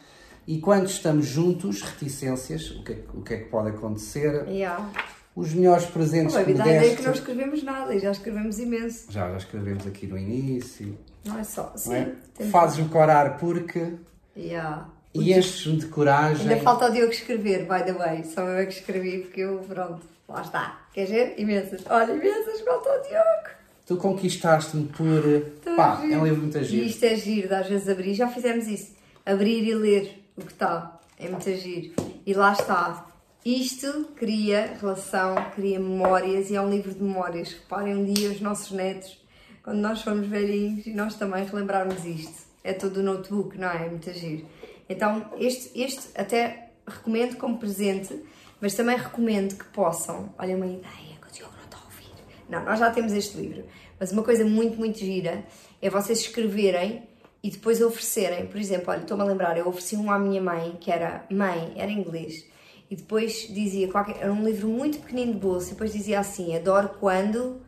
e 0.47 0.59
quando 0.59 0.87
estamos 0.87 1.25
juntos, 1.27 1.81
reticências, 1.81 2.71
o 2.71 2.83
que 2.83 2.91
é, 2.91 2.95
que- 2.95 3.17
o 3.17 3.21
que, 3.21 3.33
é 3.33 3.37
que 3.37 3.45
pode 3.49 3.69
acontecer, 3.69 4.47
Yeah. 4.47 4.89
os 5.35 5.53
melhores 5.53 5.85
presentes 5.85 6.35
que 6.35 6.43
me 6.45 6.53
dá 6.55 6.63
a 6.63 6.67
ideia 6.67 6.81
deste. 6.81 6.97
que 6.97 7.03
não 7.03 7.11
escrevemos 7.13 7.63
nada 7.63 7.93
e 7.95 7.99
já 7.99 8.11
escrevemos 8.11 8.59
imenso. 8.59 9.11
Já, 9.11 9.29
já 9.31 9.37
escrevemos 9.37 9.85
aqui 9.87 10.07
no 10.07 10.17
início, 10.17 10.97
Não 11.23 11.39
é 11.39 11.43
só. 11.43 11.71
Sim. 11.75 11.93
é? 12.39 12.43
Fazes-me 12.51 12.89
corar 12.89 13.37
porque, 13.37 13.93
Yeah. 14.37 14.87
e 15.13 15.33
enches-me 15.33 15.77
de 15.77 15.85
coragem. 15.87 16.47
Ainda 16.49 16.63
falta 16.63 16.87
o 16.87 16.91
Diogo 16.91 17.11
escrever, 17.11 17.61
by 17.67 17.83
the 17.83 17.93
way. 17.93 18.23
Só 18.23 18.41
eu 18.41 18.57
é 18.59 18.65
que 18.65 18.73
escrevi 18.73 19.19
porque 19.19 19.41
eu, 19.41 19.59
pronto, 19.67 20.01
lá 20.27 20.41
está. 20.41 20.87
Quer 20.93 21.05
ver? 21.07 21.33
Imensas. 21.37 21.81
Olha, 21.89 22.11
imensas, 22.13 22.61
falta 22.61 22.89
o 22.89 23.01
Diogo. 23.07 23.55
Tu 23.85 23.97
conquistaste-me 23.97 24.87
por. 24.87 25.21
Tão 25.63 25.75
Pá, 25.75 25.97
giro. 26.01 26.13
é 26.13 26.17
um 26.17 26.23
livro 26.25 26.41
muito 26.41 26.57
E 26.57 26.63
giro. 26.63 26.85
isto 26.85 27.03
é 27.05 27.15
giro, 27.15 27.47
de 27.47 27.53
às 27.53 27.67
vezes 27.67 27.87
abrir. 27.89 28.13
Já 28.13 28.27
fizemos 28.27 28.67
isso. 28.67 28.95
Abrir 29.25 29.63
e 29.63 29.75
ler 29.75 30.23
o 30.35 30.41
que 30.41 30.51
está. 30.51 30.99
É 31.19 31.29
muito 31.29 31.49
giro. 31.55 31.93
E 32.25 32.33
lá 32.33 32.53
está. 32.53 33.05
Isto 33.45 34.05
cria 34.15 34.75
relação, 34.81 35.35
cria 35.53 35.79
memórias 35.79 36.49
e 36.49 36.55
é 36.55 36.61
um 36.61 36.69
livro 36.69 36.91
de 36.93 37.03
memórias. 37.03 37.53
Reparem 37.53 37.95
um 37.95 38.03
dia 38.11 38.29
os 38.31 38.41
nossos 38.41 38.71
netos, 38.71 39.23
quando 39.63 39.77
nós 39.77 40.01
formos 40.01 40.25
velhinhos 40.27 40.87
e 40.87 40.91
nós 40.93 41.13
também 41.13 41.45
relembrarmos 41.45 42.03
isto. 42.05 42.33
É 42.63 42.73
todo 42.73 42.97
o 42.97 43.03
notebook, 43.03 43.55
não 43.59 43.69
é? 43.69 43.85
É 43.85 43.89
muito 43.89 44.11
giro. 44.13 44.47
Então, 44.89 45.29
este, 45.37 45.79
este 45.79 46.09
até 46.15 46.71
recomendo 46.87 47.37
como 47.37 47.59
presente, 47.59 48.19
mas 48.65 48.73
também 48.73 48.97
recomendo 48.97 49.55
que 49.55 49.65
possam. 49.65 50.33
Olha, 50.39 50.55
uma 50.55 50.65
ideia 50.65 51.19
que 51.21 51.29
o 51.29 51.31
Diogo 51.31 51.53
não 51.55 51.65
está 51.65 51.77
a 51.77 51.83
ouvir. 51.83 52.09
Não, 52.49 52.65
nós 52.65 52.79
já 52.79 52.89
temos 52.89 53.13
este 53.13 53.37
livro, 53.37 53.63
mas 53.99 54.11
uma 54.11 54.23
coisa 54.23 54.43
muito, 54.43 54.75
muito 54.75 54.97
gira 54.97 55.45
é 55.79 55.87
vocês 55.87 56.21
escreverem 56.21 57.07
e 57.43 57.51
depois 57.51 57.79
oferecerem. 57.79 58.47
Por 58.47 58.57
exemplo, 58.59 58.89
olha, 58.89 59.01
estou-me 59.01 59.21
a 59.21 59.25
lembrar, 59.27 59.55
eu 59.55 59.67
ofereci 59.67 59.95
um 59.95 60.09
à 60.09 60.17
minha 60.17 60.41
mãe 60.41 60.75
que 60.81 60.89
era 60.89 61.27
mãe, 61.29 61.73
era 61.77 61.91
inglês, 61.91 62.43
e 62.89 62.95
depois 62.95 63.47
dizia 63.53 63.87
qualquer. 63.87 64.17
Era 64.19 64.33
um 64.33 64.43
livro 64.43 64.67
muito 64.67 64.97
pequenino 64.97 65.33
de 65.33 65.39
bolso, 65.39 65.67
e 65.67 65.71
depois 65.73 65.93
dizia 65.93 66.19
assim: 66.19 66.55
adoro 66.55 66.89
quando. 66.99 67.61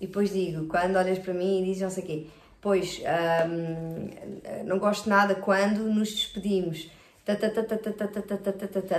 E 0.00 0.08
depois 0.08 0.32
digo, 0.32 0.66
quando 0.66 0.96
olhas 0.96 1.20
para 1.20 1.32
mim 1.32 1.62
e 1.62 1.66
dizes 1.66 1.82
não 1.82 1.90
sei 1.90 2.02
o 2.02 2.06
quê. 2.08 2.26
Pois, 2.60 3.00
hum, 3.48 4.10
não 4.66 4.80
gosto 4.80 5.08
nada 5.08 5.36
quando 5.36 5.84
nos 5.84 6.08
despedimos. 6.08 6.90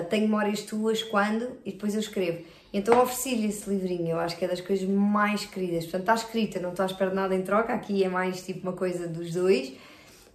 Tenho 0.10 0.24
memórias 0.24 0.62
tuas 0.62 1.04
quando? 1.04 1.58
E 1.66 1.72
depois 1.72 1.94
eu 1.94 2.00
escrevo. 2.00 2.44
Então 2.74 3.02
ofereci-lhe 3.02 3.48
esse 3.48 3.70
livrinho, 3.70 4.12
eu 4.12 4.20
acho 4.20 4.38
que 4.38 4.46
é 4.46 4.48
das 4.48 4.62
coisas 4.62 4.88
mais 4.88 5.46
queridas. 5.46 5.84
Portanto, 5.84 6.02
está 6.02 6.14
escrita, 6.14 6.60
não 6.60 6.70
estou 6.70 6.84
à 6.84 6.86
espera 6.86 7.10
de 7.10 7.16
nada 7.16 7.36
em 7.36 7.42
troca, 7.42 7.74
aqui 7.74 8.04
é 8.04 8.08
mais 8.08 8.46
tipo 8.46 8.62
uma 8.62 8.74
coisa 8.74 9.08
dos 9.08 9.34
dois, 9.34 9.74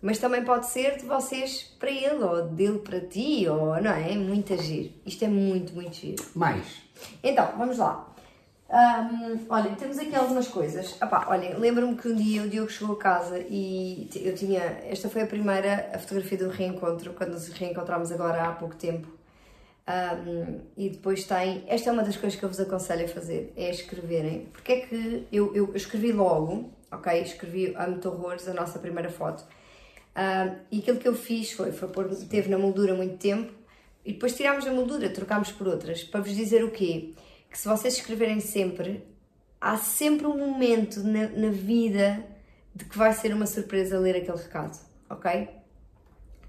mas 0.03 0.19
também 0.19 0.45
pode 0.45 0.67
ser 0.67 0.99
de 0.99 1.07
vocês 1.07 1.63
para 1.79 1.91
ele, 1.91 2.23
ou 2.23 2.43
dele 2.49 2.79
para 2.81 3.01
ti, 3.01 3.47
ou 3.49 3.81
não 3.81 3.91
é? 3.91 4.13
é 4.13 4.17
muito 4.17 4.53
agir 4.53 5.01
Isto 5.07 5.25
é 5.25 5.29
muito, 5.29 5.73
muito 5.73 5.97
giro. 5.97 6.23
Mais. 6.35 6.67
Então, 7.23 7.55
vamos 7.57 7.79
lá. 7.79 8.15
Hum, 8.69 9.47
olha, 9.49 9.77
temos 9.77 9.97
aqui 9.99 10.15
algumas 10.15 10.49
coisas. 10.49 11.01
Epá, 11.01 11.27
olha, 11.29 11.57
lembro-me 11.57 11.97
que 11.97 12.09
um 12.09 12.17
dia 12.17 12.43
o 12.43 12.49
Diogo 12.49 12.69
chegou 12.71 12.97
a 12.97 12.99
casa 12.99 13.39
e 13.39 14.09
eu 14.17 14.35
tinha. 14.35 14.61
Esta 14.89 15.09
foi 15.09 15.23
a 15.23 15.27
primeira 15.27 15.89
a 15.95 15.99
fotografia 15.99 16.39
do 16.39 16.49
reencontro, 16.49 17.13
quando 17.15 17.33
nos 17.33 17.49
reencontramos 17.49 18.11
agora 18.11 18.43
há 18.49 18.53
pouco 18.53 18.75
tempo. 18.75 19.07
Hum, 19.89 20.61
e 20.77 20.91
depois 20.91 21.25
tem. 21.25 21.65
Esta 21.69 21.91
é 21.91 21.93
uma 21.93 22.03
das 22.03 22.17
coisas 22.17 22.39
que 22.39 22.45
eu 22.45 22.49
vos 22.49 22.59
aconselho 22.59 23.05
a 23.05 23.09
fazer: 23.09 23.53
é 23.57 23.71
escreverem. 23.71 24.47
Porque 24.53 24.73
é 24.73 24.81
que 24.81 25.29
eu, 25.31 25.55
eu 25.55 25.73
escrevi 25.77 26.11
logo, 26.13 26.71
ok? 26.91 27.21
Escrevi 27.23 27.75
Amo-te 27.77 28.09
Horrores, 28.09 28.49
a 28.49 28.55
nossa 28.55 28.79
primeira 28.81 29.11
foto. 29.11 29.45
Hum, 30.17 30.57
e 30.73 30.81
aquilo 30.81 30.99
que 30.99 31.07
eu 31.07 31.15
fiz 31.15 31.53
foi, 31.53 31.71
foi 31.73 31.89
pôr, 31.89 32.09
teve 32.29 32.49
na 32.51 32.59
moldura 32.59 32.95
muito 32.95 33.17
tempo 33.19 33.53
e 34.05 34.13
depois 34.13 34.35
tirámos 34.37 34.67
a 34.67 34.73
moldura, 34.73 35.09
trocámos 35.11 35.53
por 35.53 35.69
outras. 35.69 36.03
Para 36.05 36.21
vos 36.21 36.35
dizer 36.35 36.65
o 36.65 36.71
quê? 36.71 37.15
Que 37.51 37.59
se 37.59 37.69
vocês 37.69 37.95
escreverem 37.95 38.41
sempre, 38.41 39.07
há 39.61 39.77
sempre 39.77 40.27
um 40.27 40.37
momento 40.37 41.03
na, 41.03 41.29
na 41.29 41.51
vida 41.51 42.25
de 42.75 42.85
que 42.85 42.97
vai 42.97 43.13
ser 43.13 43.33
uma 43.33 43.47
surpresa 43.47 43.99
ler 43.99 44.17
aquele 44.17 44.37
recado, 44.37 44.79
ok? 45.09 45.49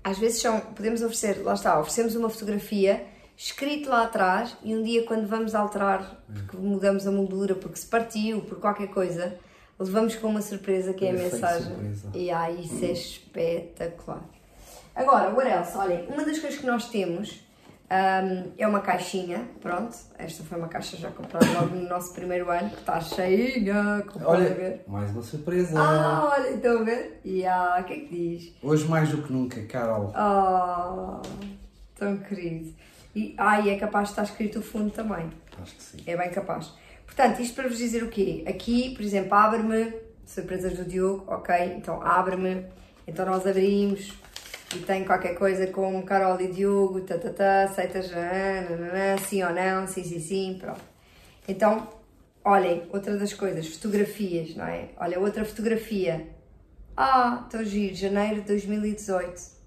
Às 0.04 0.20
vezes 0.20 0.42
são, 0.42 0.60
podemos 0.60 1.02
oferecer, 1.02 1.42
lá 1.44 1.54
está, 1.54 1.80
oferecemos 1.80 2.16
uma 2.16 2.30
fotografia 2.30 3.06
escrito 3.38 3.90
lá 3.90 4.04
atrás 4.04 4.58
e 4.64 4.76
um 4.76 4.82
dia 4.82 5.06
quando 5.06 5.28
vamos 5.28 5.54
alterar, 5.54 6.24
porque 6.34 6.58
mudamos 6.58 7.06
a 7.06 7.12
moldura, 7.12 7.56
porque 7.56 7.78
se 7.78 7.86
partiu, 7.86 8.42
por 8.42 8.60
qualquer 8.60 8.88
coisa, 8.88 9.38
levamos 9.80 10.16
com 10.16 10.28
uma 10.28 10.42
surpresa 10.42 10.94
que 10.94 11.06
é 11.06 11.12
a 11.12 11.14
efeito 11.14 11.34
mensagem. 11.34 11.76
surpresa. 11.76 12.12
E 12.14 12.32
aí 12.32 12.66
isso 12.66 12.84
é 12.84 12.92
espetacular. 12.92 14.24
Agora, 14.96 15.30
what 15.30 15.48
else? 15.48 15.78
Olhem, 15.78 16.08
uma 16.08 16.26
das 16.26 16.40
coisas 16.40 16.60
que 16.60 16.66
nós 16.66 16.90
temos 16.90 17.47
ahm, 17.90 18.52
é 18.58 18.68
uma 18.68 18.80
caixinha, 18.82 19.48
pronto. 19.62 19.96
Esta 20.18 20.44
foi 20.44 20.58
uma 20.58 20.68
caixa 20.68 20.98
já 20.98 21.10
comprada 21.12 21.46
logo 21.54 21.76
no 21.76 21.88
nosso 21.88 22.14
primeiro 22.14 22.50
ano, 22.50 22.70
que 22.70 22.80
está 22.80 23.00
cheinha, 23.02 24.04
podem 24.12 24.54
ver. 24.54 24.84
Olha, 24.88 25.00
mais 25.00 25.12
uma 25.12 25.24
surpresa. 25.24 25.80
Ah, 25.80 26.34
olha, 26.34 26.50
estão 26.50 26.80
a 26.80 26.84
ver? 26.84 27.20
E 27.24 27.46
ah, 27.46 27.78
o 27.80 27.84
que 27.84 27.94
é 27.94 27.96
que 27.98 28.08
diz? 28.08 28.54
Hoje 28.62 28.88
mais 28.88 29.10
do 29.10 29.22
que 29.22 29.32
nunca, 29.32 29.62
Carol. 29.64 30.14
Oh, 30.16 31.22
tão 31.96 32.18
querido. 32.18 32.74
E, 33.16 33.34
ah, 33.38 33.60
e 33.60 33.70
é 33.70 33.78
capaz 33.78 34.10
de 34.10 34.12
estar 34.12 34.24
escrito 34.24 34.60
o 34.60 34.62
fundo 34.62 34.92
também. 34.92 35.30
Acho 35.62 35.76
que 35.76 35.84
sim. 35.84 35.98
É 36.06 36.16
bem 36.16 36.30
capaz. 36.30 36.72
Portanto, 37.06 37.40
isto 37.42 37.56
para 37.56 37.68
vos 37.68 37.78
dizer 37.78 38.04
o 38.04 38.10
quê? 38.10 38.44
Aqui, 38.48 38.94
por 38.96 39.02
exemplo, 39.02 39.34
abre-me, 39.34 39.92
surpresas 40.26 40.74
do 40.74 40.86
Diogo, 40.86 41.24
ok? 41.28 41.74
Então 41.78 42.00
abre-me, 42.04 42.66
então 43.08 43.26
nós 43.26 43.48
abrimos 43.48 44.14
e 44.76 44.80
tem 44.80 45.06
qualquer 45.06 45.36
coisa 45.36 45.68
como 45.68 46.04
Carol 46.04 46.40
e 46.42 46.48
Diogo, 46.48 47.02
tá, 47.02 47.18
tá, 47.18 47.30
tá, 47.30 47.64
aceitas, 47.64 48.12
nananã, 48.12 49.18
sim 49.18 49.44
ou 49.44 49.54
não, 49.54 49.88
sim, 49.88 50.04
sim, 50.04 50.20
sim, 50.20 50.58
pronto. 50.60 50.82
Então, 51.48 51.88
olhem, 52.44 52.84
outra 52.92 53.18
das 53.18 53.34
coisas, 53.34 53.68
fotografias, 53.68 54.56
não 54.56 54.66
é? 54.66 54.90
Olha, 54.98 55.20
outra 55.20 55.46
fotografia. 55.46 56.28
Ah, 56.96 57.44
estou 57.46 57.64
giro, 57.64 57.96
janeiro 57.96 58.42
de 58.42 58.48
2018. 58.48 59.58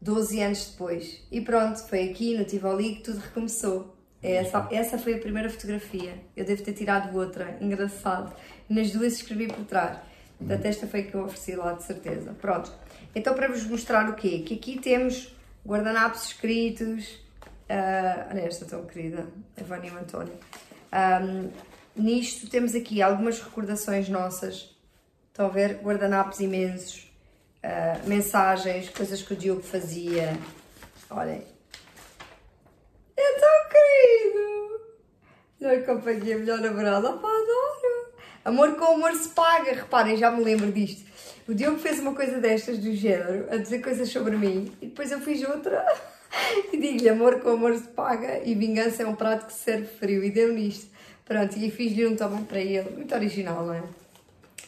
12 0.00 0.42
anos 0.42 0.70
depois. 0.70 1.26
E 1.32 1.40
pronto, 1.40 1.78
foi 1.88 2.10
aqui 2.10 2.36
no 2.36 2.44
Tivoli 2.44 2.96
que 2.96 3.02
tudo 3.02 3.18
recomeçou. 3.18 3.96
Essa, 4.22 4.68
essa 4.70 4.98
foi 4.98 5.14
a 5.14 5.18
primeira 5.18 5.50
fotografia. 5.50 6.14
Eu 6.36 6.44
devo 6.44 6.62
ter 6.62 6.74
tirado 6.74 7.16
outra, 7.16 7.56
engraçado. 7.60 8.34
Nas 8.68 8.90
duas 8.90 9.14
escrevi 9.14 9.48
por 9.48 9.64
trás. 9.64 9.98
Portanto, 10.38 10.64
esta 10.66 10.86
foi 10.86 11.00
a 11.00 11.02
que 11.04 11.14
eu 11.14 11.24
ofereci 11.24 11.54
lá, 11.54 11.72
de 11.72 11.84
certeza. 11.84 12.34
Pronto. 12.40 12.72
Então, 13.14 13.34
para 13.34 13.48
vos 13.48 13.64
mostrar 13.64 14.08
o 14.10 14.14
quê? 14.14 14.40
Que 14.40 14.54
aqui 14.54 14.78
temos 14.80 15.34
guardanapos 15.66 16.26
escritos. 16.26 17.08
Uh, 17.68 18.30
olha 18.30 18.40
esta 18.40 18.66
tão 18.66 18.84
querida, 18.84 19.26
Evânia 19.56 19.92
António. 19.92 20.34
Um, 20.92 21.50
nisto 21.96 22.48
temos 22.50 22.74
aqui 22.74 23.00
algumas 23.00 23.40
recordações 23.40 24.08
nossas. 24.08 24.76
Estão 25.28 25.46
a 25.46 25.48
ver? 25.48 25.80
Guardanapos 25.82 26.40
imensos. 26.40 27.10
Uh, 27.64 28.08
mensagens, 28.08 28.90
coisas 28.90 29.22
que 29.22 29.32
o 29.32 29.36
Diogo 29.36 29.62
fazia. 29.62 30.36
Olhem. 31.10 31.42
É 33.16 33.40
tão 33.40 33.68
querido! 33.70 34.80
Melhor 35.60 35.86
companhia, 35.86 36.36
melhor 36.36 36.58
namorada. 36.60 37.08
Opa, 37.10 37.28
adoro! 37.28 37.63
Amor 38.44 38.76
com 38.76 38.84
amor 38.84 39.14
se 39.14 39.30
paga. 39.30 39.72
Reparem, 39.72 40.16
já 40.16 40.30
me 40.30 40.44
lembro 40.44 40.70
disto. 40.70 41.04
O 41.48 41.54
Diogo 41.54 41.78
fez 41.78 41.98
uma 41.98 42.14
coisa 42.14 42.38
destas 42.38 42.78
do 42.78 42.94
género, 42.94 43.46
a 43.50 43.56
dizer 43.56 43.80
coisas 43.80 44.08
sobre 44.08 44.36
mim, 44.36 44.72
e 44.80 44.86
depois 44.86 45.10
eu 45.10 45.20
fiz 45.20 45.42
outra. 45.42 45.84
E 46.72 46.76
digo-lhe, 46.76 47.08
amor 47.08 47.40
com 47.40 47.50
amor 47.50 47.76
se 47.76 47.86
paga 47.86 48.42
e 48.44 48.56
vingança 48.56 49.04
é 49.04 49.06
um 49.06 49.14
prato 49.14 49.46
que 49.46 49.52
se 49.52 49.60
serve 49.60 49.86
frio. 49.86 50.24
E 50.24 50.32
deu 50.32 50.52
nisto. 50.52 50.90
Pronto, 51.24 51.56
e 51.56 51.70
fiz-lhe 51.70 52.04
um 52.06 52.16
também 52.16 52.42
para 52.42 52.58
ele. 52.58 52.90
Muito 52.90 53.14
original, 53.14 53.64
não 53.64 53.72
é? 53.72 53.84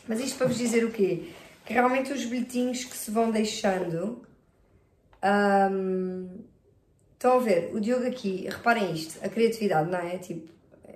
Mas 0.06 0.20
isto 0.20 0.38
para 0.38 0.46
vos 0.46 0.56
dizer 0.56 0.84
o 0.84 0.92
quê? 0.92 1.24
Que 1.64 1.72
realmente 1.72 2.12
os 2.12 2.24
bilhetinhos 2.24 2.84
que 2.84 2.96
se 2.96 3.10
vão 3.10 3.32
deixando. 3.32 4.24
Hum, 5.72 6.28
estão 7.14 7.38
a 7.38 7.40
ver? 7.40 7.74
O 7.74 7.80
Diogo 7.80 8.06
aqui, 8.06 8.46
reparem 8.48 8.92
isto, 8.92 9.18
a 9.24 9.28
criatividade, 9.28 9.90
não 9.90 9.98
é? 9.98 10.18
Tipo, 10.18 10.48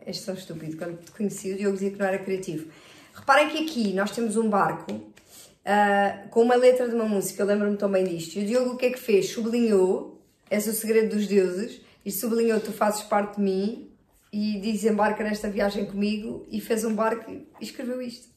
és 0.07 0.21
tão 0.25 0.35
estúpido. 0.35 0.77
Quando 0.77 0.99
te 0.99 1.11
conheci, 1.11 1.53
o 1.53 1.57
Diogo 1.57 1.75
dizia 1.75 1.91
que 1.91 1.99
não 1.99 2.07
era 2.07 2.19
criativo. 2.19 2.71
Reparem 3.15 3.49
que 3.49 3.65
aqui 3.65 3.93
nós 3.93 4.11
temos 4.11 4.37
um 4.37 4.49
barco 4.49 4.93
uh, 4.93 6.29
com 6.31 6.43
uma 6.43 6.55
letra 6.55 6.89
de 6.89 6.95
uma 6.95 7.05
música, 7.05 7.43
eu 7.43 7.47
lembro-me 7.47 7.77
também 7.77 8.05
disto. 8.05 8.37
E 8.37 8.45
o 8.45 8.47
Diogo 8.47 8.71
o 8.73 8.77
que 8.77 8.87
é 8.87 8.91
que 8.91 8.99
fez? 8.99 9.31
Sublinhou, 9.31 10.21
és 10.49 10.67
o 10.67 10.73
segredo 10.73 11.17
dos 11.17 11.27
deuses, 11.27 11.81
e 12.05 12.11
sublinhou, 12.11 12.61
tu 12.61 12.73
fazes 12.73 13.03
parte 13.03 13.37
de 13.37 13.43
mim, 13.43 13.91
e 14.33 14.61
diz 14.61 14.85
embarca 14.85 15.25
nesta 15.25 15.49
viagem 15.49 15.87
comigo, 15.87 16.47
e 16.51 16.61
fez 16.61 16.85
um 16.85 16.95
barco 16.95 17.31
e 17.31 17.47
escreveu 17.61 18.01
isto. 18.01 18.29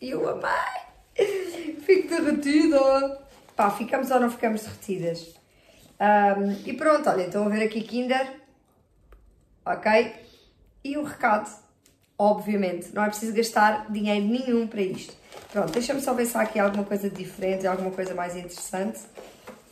E 0.00 0.10
eu 0.10 0.28
amei! 0.28 1.76
Fico 1.80 2.08
derretida! 2.08 3.26
Pá, 3.56 3.70
ficamos 3.70 4.10
ou 4.10 4.20
não 4.20 4.30
ficamos 4.30 4.62
derretidas? 4.62 5.34
Um, 5.98 6.52
e 6.64 6.74
pronto, 6.74 7.10
olha, 7.10 7.22
estão 7.22 7.44
a 7.44 7.48
ver 7.48 7.64
aqui 7.64 7.80
Kinder, 7.80 8.40
ok? 9.66 10.14
E 10.82 10.96
o 10.96 11.04
recado, 11.04 11.50
obviamente, 12.18 12.94
não 12.94 13.04
é 13.04 13.08
preciso 13.08 13.34
gastar 13.34 13.90
dinheiro 13.90 14.26
nenhum 14.26 14.66
para 14.66 14.82
isto. 14.82 15.14
Pronto, 15.52 15.72
deixa-me 15.72 16.00
só 16.00 16.12
há 16.12 16.42
aqui 16.42 16.58
alguma 16.58 16.84
coisa 16.84 17.08
diferente, 17.08 17.66
alguma 17.66 17.90
coisa 17.90 18.14
mais 18.14 18.36
interessante. 18.36 19.00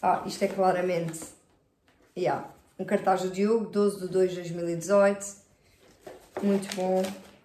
Ah, 0.03 0.23
isto 0.27 0.45
é 0.45 0.49
claramente 0.49 1.21
yeah, 2.17 2.45
um 2.79 2.85
cartaz 2.85 3.23
do 3.23 3.31
Diogo, 3.31 3.67
12 3.67 4.01
de 4.01 4.09
2 4.09 4.31
de 4.31 4.37
2018. 4.37 5.27
Muito 6.43 6.77
bom. 6.77 7.03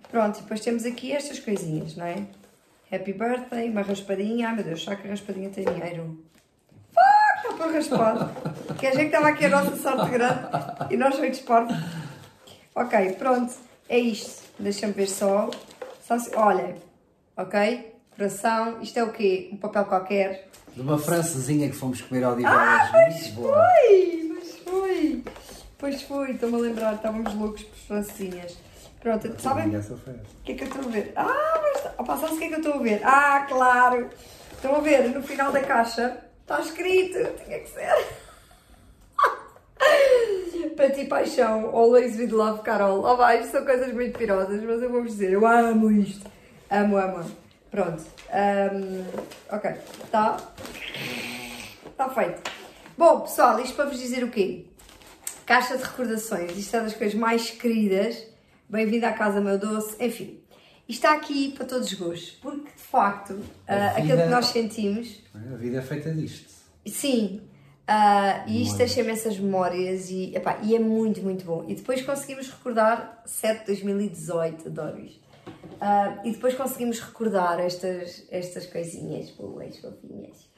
Pronto, 0.09 0.39
e 0.39 0.41
depois 0.41 0.59
temos 0.59 0.85
aqui 0.85 1.11
estas 1.11 1.39
coisinhas, 1.39 1.95
não 1.95 2.05
é? 2.05 2.25
Happy 2.91 3.13
birthday, 3.13 3.69
uma 3.69 3.81
raspadinha. 3.81 4.49
Ai 4.49 4.55
meu 4.55 4.63
Deus, 4.63 4.81
só 4.81 4.95
que 4.95 5.07
a 5.07 5.11
raspadinha 5.11 5.49
tem 5.49 5.63
dinheiro. 5.63 6.19
Fuck, 6.93 7.47
está 7.47 7.53
para 7.57 7.71
raspar. 7.71 8.31
Quer 8.79 8.91
dizer 8.91 9.01
que 9.03 9.15
estava 9.15 9.29
aqui 9.29 9.45
a 9.45 9.49
nossa 9.49 9.77
sorte 9.77 10.11
grande 10.11 10.49
e 10.89 10.97
nós 10.97 11.15
feitos 11.15 11.39
parte. 11.39 11.73
Ok, 12.73 13.13
pronto, 13.13 13.53
é 13.89 13.99
isto. 13.99 14.43
Deixa-me 14.57 14.93
ver 14.93 15.07
só. 15.07 15.49
só 16.07 16.17
se... 16.17 16.33
Olha, 16.35 16.75
ok? 17.35 17.95
Coração, 18.15 18.81
isto 18.81 18.97
é 18.97 19.03
o 19.03 19.11
quê? 19.11 19.49
Um 19.51 19.57
papel 19.57 19.85
qualquer. 19.85 20.47
De 20.73 20.81
uma 20.81 20.97
francesinha 20.97 21.69
que 21.69 21.75
fomos 21.75 22.01
comer 22.01 22.23
ao 22.23 22.37
Ah, 22.45 22.89
pois 22.91 23.27
foi! 23.27 24.31
Pois 24.33 24.57
foi! 24.59 25.23
Pois 25.77 26.01
foi, 26.03 26.31
estou-me 26.31 26.55
a 26.55 26.59
lembrar, 26.59 26.95
estávamos 26.95 27.33
loucos 27.33 27.63
por 27.63 27.77
francesinhas. 27.77 28.57
Pronto, 29.01 29.35
sabem? 29.39 29.75
O 29.75 30.43
que 30.43 30.51
é 30.51 30.55
que 30.55 30.63
eu 30.63 30.67
estou 30.67 30.85
a 30.85 30.87
ver? 30.87 31.11
Ah, 31.15 31.61
mas 31.61 31.93
opa, 31.97 32.17
sabes 32.17 32.35
o 32.35 32.37
que 32.37 32.45
é 32.45 32.47
que 32.47 32.53
eu 32.53 32.59
estou 32.59 32.73
a 32.75 32.77
ver? 32.77 33.01
Ah, 33.03 33.45
claro! 33.49 34.09
Estão 34.53 34.75
a 34.75 34.79
ver, 34.79 35.09
no 35.09 35.23
final 35.23 35.51
da 35.51 35.61
caixa 35.61 36.17
está 36.41 36.61
escrito, 36.61 37.17
tinha 37.43 37.59
que 37.59 37.69
ser. 37.69 38.07
Para 40.81 40.89
ti, 40.89 41.05
paixão, 41.05 41.69
always 41.75 42.17
with 42.17 42.31
love, 42.31 42.63
Carol. 42.63 43.05
Oh, 43.05 43.15
vai, 43.15 43.41
isto 43.41 43.51
são 43.51 43.63
coisas 43.63 43.93
muito 43.93 44.17
pirosas, 44.17 44.63
mas 44.63 44.81
eu 44.81 44.89
vou-vos 44.89 45.11
dizer, 45.11 45.31
eu 45.31 45.45
amo 45.45 45.91
isto. 45.91 46.27
Amo, 46.71 46.97
amo. 46.97 47.23
Pronto. 47.69 48.03
Um, 48.33 49.05
ok, 49.55 49.75
está. 50.03 50.37
Está 51.85 52.09
feito. 52.09 52.51
Bom, 52.97 53.19
pessoal, 53.19 53.59
isto 53.59 53.75
para 53.75 53.85
vos 53.85 53.99
dizer 53.99 54.23
o 54.23 54.31
quê? 54.31 54.65
Caixa 55.45 55.77
de 55.77 55.83
recordações. 55.83 56.57
Isto 56.57 56.77
é 56.77 56.81
das 56.81 56.95
coisas 56.95 57.13
mais 57.13 57.51
queridas. 57.51 58.25
Bem-vindo 58.67 59.05
à 59.05 59.11
casa, 59.11 59.39
meu 59.39 59.59
doce. 59.59 59.95
Enfim, 60.03 60.41
isto 60.89 61.05
está 61.05 61.13
aqui 61.13 61.51
para 61.51 61.67
todos 61.67 61.91
os 61.91 61.93
gostos, 61.93 62.31
porque 62.41 62.71
de 62.75 62.81
facto, 62.81 63.33
uh, 63.33 63.97
aquilo 63.97 64.17
que 64.17 64.29
nós 64.29 64.47
sentimos. 64.47 65.21
A 65.35 65.57
vida 65.57 65.77
é 65.77 65.81
feita 65.83 66.11
disto. 66.11 66.49
Sim, 66.87 67.39
uh, 67.91 68.49
e 68.49 68.63
isto 68.63 68.77
deixa 68.77 69.01
imensas 69.01 69.37
memórias 69.37 70.09
e, 70.09 70.35
epá, 70.35 70.59
e 70.63 70.75
é 70.75 70.79
muito, 70.79 71.21
muito 71.21 71.43
bom. 71.45 71.65
E 71.67 71.75
depois 71.75 72.01
conseguimos 72.01 72.49
recordar 72.49 73.21
7 73.25 73.61
de 73.61 73.65
2018, 73.67 74.67
adoro 74.67 74.99
isto. 74.99 75.21
Uh, 75.47 76.27
e 76.27 76.31
depois 76.31 76.53
conseguimos 76.53 76.99
recordar 76.99 77.59
estas, 77.59 78.25
estas 78.29 78.65
coisinhas 78.67 79.29
boas, 79.31 79.77
fofinhas. 79.79 80.49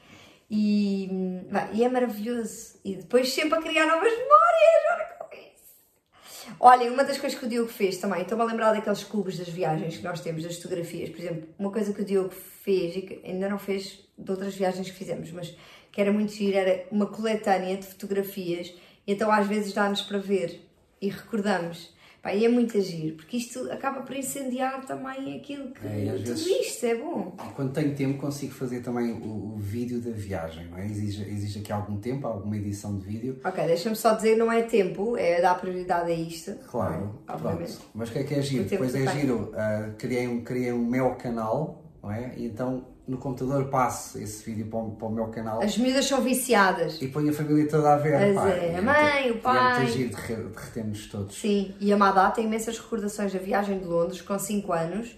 E, 0.50 1.08
bah, 1.50 1.70
e 1.72 1.82
é 1.82 1.88
maravilhoso. 1.88 2.78
E 2.84 2.96
depois 2.96 3.32
sempre 3.32 3.58
a 3.58 3.62
criar 3.62 3.86
novas 3.86 4.12
memórias, 4.12 4.84
olha 4.92 5.04
com 5.18 5.34
isso. 5.34 6.54
Olha, 6.60 6.92
uma 6.92 7.04
das 7.04 7.18
coisas 7.18 7.38
que 7.38 7.46
o 7.46 7.48
Diogo 7.48 7.70
fez 7.70 7.96
também, 7.96 8.22
estou-me 8.22 8.44
a 8.44 8.46
lembrar 8.46 8.72
daqueles 8.72 9.02
clubes 9.02 9.38
das 9.38 9.48
viagens 9.48 9.96
que 9.96 10.04
nós 10.04 10.20
temos, 10.20 10.42
das 10.42 10.56
fotografias, 10.56 11.08
por 11.08 11.20
exemplo, 11.20 11.48
uma 11.58 11.70
coisa 11.70 11.92
que 11.92 12.02
o 12.02 12.04
Diogo 12.04 12.30
fez 12.30 12.96
e 12.96 13.02
que 13.02 13.20
ainda 13.24 13.48
não 13.48 13.58
fez 13.58 14.04
de 14.16 14.30
outras 14.30 14.54
viagens 14.54 14.90
que 14.90 14.96
fizemos, 14.96 15.32
mas 15.32 15.56
que 15.94 16.00
era 16.00 16.12
muito 16.12 16.32
giro, 16.32 16.56
era 16.56 16.84
uma 16.90 17.06
coletânea 17.06 17.76
de 17.76 17.86
fotografias, 17.86 18.74
e 19.06 19.12
então 19.12 19.30
às 19.30 19.46
vezes 19.46 19.72
dá-nos 19.72 20.02
para 20.02 20.18
ver 20.18 20.60
e 21.00 21.08
recordamos. 21.08 21.94
Pá, 22.20 22.34
e 22.34 22.42
é 22.42 22.48
muito 22.48 22.76
agir, 22.78 23.12
porque 23.16 23.36
isto 23.36 23.70
acaba 23.70 24.00
por 24.00 24.16
incendiar 24.16 24.84
também 24.86 25.36
aquilo 25.36 25.70
que. 25.72 25.86
É, 25.86 26.06
tudo 26.14 26.24
vezes- 26.24 26.46
isto 26.46 26.86
é 26.86 26.94
bom. 26.94 27.36
Quando 27.54 27.72
tenho 27.74 27.94
tempo 27.94 28.18
consigo 28.18 28.52
fazer 28.54 28.80
também 28.80 29.12
o, 29.12 29.52
o 29.54 29.56
vídeo 29.58 30.00
da 30.00 30.10
viagem, 30.10 30.66
não 30.68 30.78
é? 30.78 30.86
Exige, 30.86 31.22
exige 31.30 31.58
aqui 31.60 31.70
algum 31.70 31.98
tempo, 31.98 32.26
alguma 32.26 32.56
edição 32.56 32.96
de 32.98 33.04
vídeo. 33.06 33.38
Ok, 33.44 33.64
deixa-me 33.66 33.94
só 33.94 34.14
dizer, 34.14 34.36
não 34.36 34.50
é 34.50 34.62
tempo, 34.62 35.18
é 35.18 35.40
dar 35.42 35.54
prioridade 35.60 36.10
a 36.10 36.14
isto. 36.14 36.54
Claro, 36.70 37.20
Obviamente. 37.28 37.72
pronto. 37.74 37.82
Mas 37.94 38.08
o 38.08 38.12
que 38.14 38.18
é 38.20 38.24
que 38.24 38.34
é 38.34 38.40
giro? 38.42 38.64
Depois 38.64 38.94
é 38.94 39.04
tem. 39.04 39.20
giro, 39.20 39.52
ah, 39.54 39.90
criei, 39.98 40.26
um, 40.26 40.42
criei 40.42 40.72
um 40.72 40.84
meu 40.86 41.14
canal, 41.16 41.83
não 42.04 42.12
é? 42.12 42.32
E 42.36 42.46
então 42.46 42.84
no 43.06 43.18
computador 43.18 43.66
passo 43.68 44.18
esse 44.18 44.44
vídeo 44.44 44.66
para 44.66 44.78
o, 44.78 44.90
para 44.92 45.08
o 45.08 45.10
meu 45.12 45.26
canal 45.28 45.60
As 45.62 45.76
miúdas 45.76 46.06
são 46.06 46.20
viciadas. 46.22 47.00
e 47.02 47.08
ponho 47.08 47.30
a 47.30 47.32
família 47.32 47.68
toda 47.68 47.92
a 47.92 47.96
ver. 47.96 48.18
Pois 48.18 48.34
pá, 48.34 48.48
é, 48.48 48.76
a 48.78 48.82
mãe, 48.82 49.22
muito- 49.24 49.38
o 49.38 49.42
pai. 49.42 49.56
E 49.56 49.76
é 49.76 49.78
muito 49.80 49.92
giro 49.92 50.10
de, 50.10 50.16
re- 50.16 50.44
de 50.48 50.58
retermos 50.58 51.06
todos. 51.08 51.36
Sim, 51.40 51.74
e 51.80 51.92
a 51.92 51.96
Madá 51.96 52.30
tem 52.30 52.44
imensas 52.46 52.78
recordações 52.78 53.32
da 53.32 53.38
viagem 53.38 53.78
de 53.78 53.84
Londres 53.84 54.22
com 54.22 54.38
5 54.38 54.72
anos, 54.72 55.16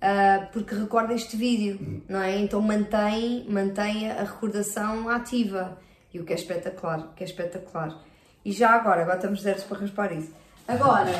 ah, 0.00 0.48
porque 0.52 0.74
recorda 0.74 1.12
este 1.14 1.36
vídeo, 1.36 2.02
não 2.08 2.20
é? 2.22 2.38
Então 2.38 2.60
mantém, 2.60 3.46
mantém 3.48 4.10
a 4.10 4.22
recordação 4.24 5.08
ativa. 5.08 5.78
E 6.12 6.20
o 6.20 6.24
que 6.24 6.32
é 6.32 6.36
espetacular, 6.36 7.00
o 7.00 7.14
que 7.14 7.24
é 7.24 7.26
espetacular. 7.26 8.00
E 8.44 8.52
já 8.52 8.70
agora, 8.70 9.02
agora 9.02 9.16
estamos 9.16 9.42
certos 9.42 9.64
para 9.64 9.78
raspar 9.78 10.12
isso. 10.12 10.30
Agora, 10.68 11.10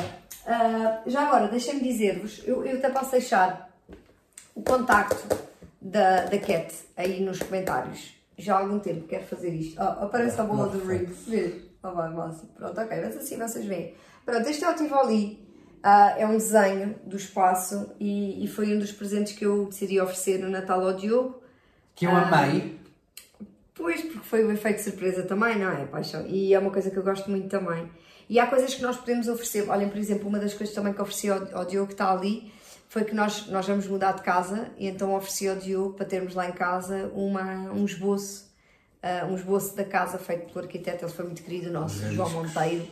ah, 0.47 1.01
já 1.05 1.27
agora, 1.27 1.47
deixem-me 1.49 1.81
dizer-vos, 1.81 2.41
eu, 2.45 2.65
eu 2.65 2.77
até 2.77 2.89
posso 2.89 3.11
deixar 3.11 3.74
o 4.55 4.63
contacto 4.63 5.37
da, 5.81 6.25
da 6.25 6.39
Cat 6.39 6.73
aí 6.95 7.21
nos 7.21 7.39
comentários. 7.39 8.15
Já 8.37 8.55
há 8.55 8.59
algum 8.59 8.79
tempo 8.79 9.07
quero 9.07 9.25
fazer 9.25 9.49
isto. 9.49 9.79
Oh, 9.79 10.05
aparece 10.05 10.39
a 10.41 10.43
bola 10.43 10.67
do 10.67 10.85
Riggs, 10.85 11.29
vês? 11.29 11.63
Tá 11.81 11.91
bem, 11.91 12.15
máximo. 12.15 12.49
Pronto, 12.57 12.81
ok, 12.81 13.01
mas 13.01 13.17
assim 13.17 13.37
vocês 13.37 13.65
veem. 13.65 13.93
Pronto, 14.25 14.49
este 14.49 14.63
é 14.63 14.69
o 14.69 14.75
Tivoli. 14.75 15.45
Uh, 15.85 16.17
é 16.17 16.25
um 16.25 16.31
desenho 16.31 16.95
do 17.05 17.15
espaço 17.15 17.93
e, 17.99 18.43
e, 18.43 18.47
foi 18.47 18.75
um 18.75 18.79
dos 18.79 18.91
presentes 18.91 19.33
que 19.33 19.45
eu 19.45 19.65
decidi 19.65 20.01
oferecer 20.01 20.39
no 20.39 20.49
Natal 20.49 20.83
ao 20.83 20.93
Diogo. 20.93 21.43
Que 21.93 22.07
eu 22.07 22.09
amei. 22.09 22.79
Uh, 23.39 23.45
pois, 23.75 24.01
porque 24.01 24.27
foi 24.27 24.43
um 24.43 24.51
efeito 24.51 24.81
surpresa 24.81 25.21
também, 25.21 25.59
não 25.59 25.71
é, 25.71 25.85
paixão? 25.85 26.25
E 26.25 26.55
é 26.55 26.59
uma 26.59 26.71
coisa 26.71 26.89
que 26.89 26.97
eu 26.97 27.03
gosto 27.03 27.29
muito 27.29 27.47
também. 27.49 27.87
E 28.27 28.39
há 28.39 28.47
coisas 28.47 28.73
que 28.73 28.81
nós 28.81 28.97
podemos 28.97 29.27
oferecer. 29.27 29.69
Olhem, 29.69 29.87
por 29.87 29.99
exemplo, 29.99 30.27
uma 30.27 30.39
das 30.39 30.55
coisas 30.55 30.73
também 30.73 30.91
que 30.91 31.01
ofereci 31.01 31.29
ao, 31.29 31.55
ao 31.55 31.65
Diogo 31.65 31.87
que 31.87 31.93
está 31.93 32.11
ali 32.11 32.51
foi 32.87 33.03
que 33.03 33.13
nós, 33.13 33.47
nós 33.47 33.67
vamos 33.67 33.87
mudar 33.87 34.13
de 34.13 34.21
casa 34.21 34.69
e 34.77 34.87
então 34.87 35.15
ofereci 35.15 35.47
ao 35.47 35.55
Diogo 35.55 35.93
para 35.93 36.05
termos 36.05 36.33
lá 36.35 36.47
em 36.47 36.53
casa 36.53 37.11
uma, 37.13 37.71
um 37.71 37.85
esboço, 37.85 38.51
uh, 39.03 39.25
um 39.31 39.35
esboço 39.35 39.75
da 39.75 39.83
casa 39.83 40.17
feito 40.17 40.51
pelo 40.51 40.65
arquiteto, 40.65 41.05
ele 41.05 41.11
foi 41.11 41.25
muito 41.25 41.43
querido 41.43 41.71
nosso, 41.71 41.99
João 42.13 42.29
Monteiro 42.29 42.87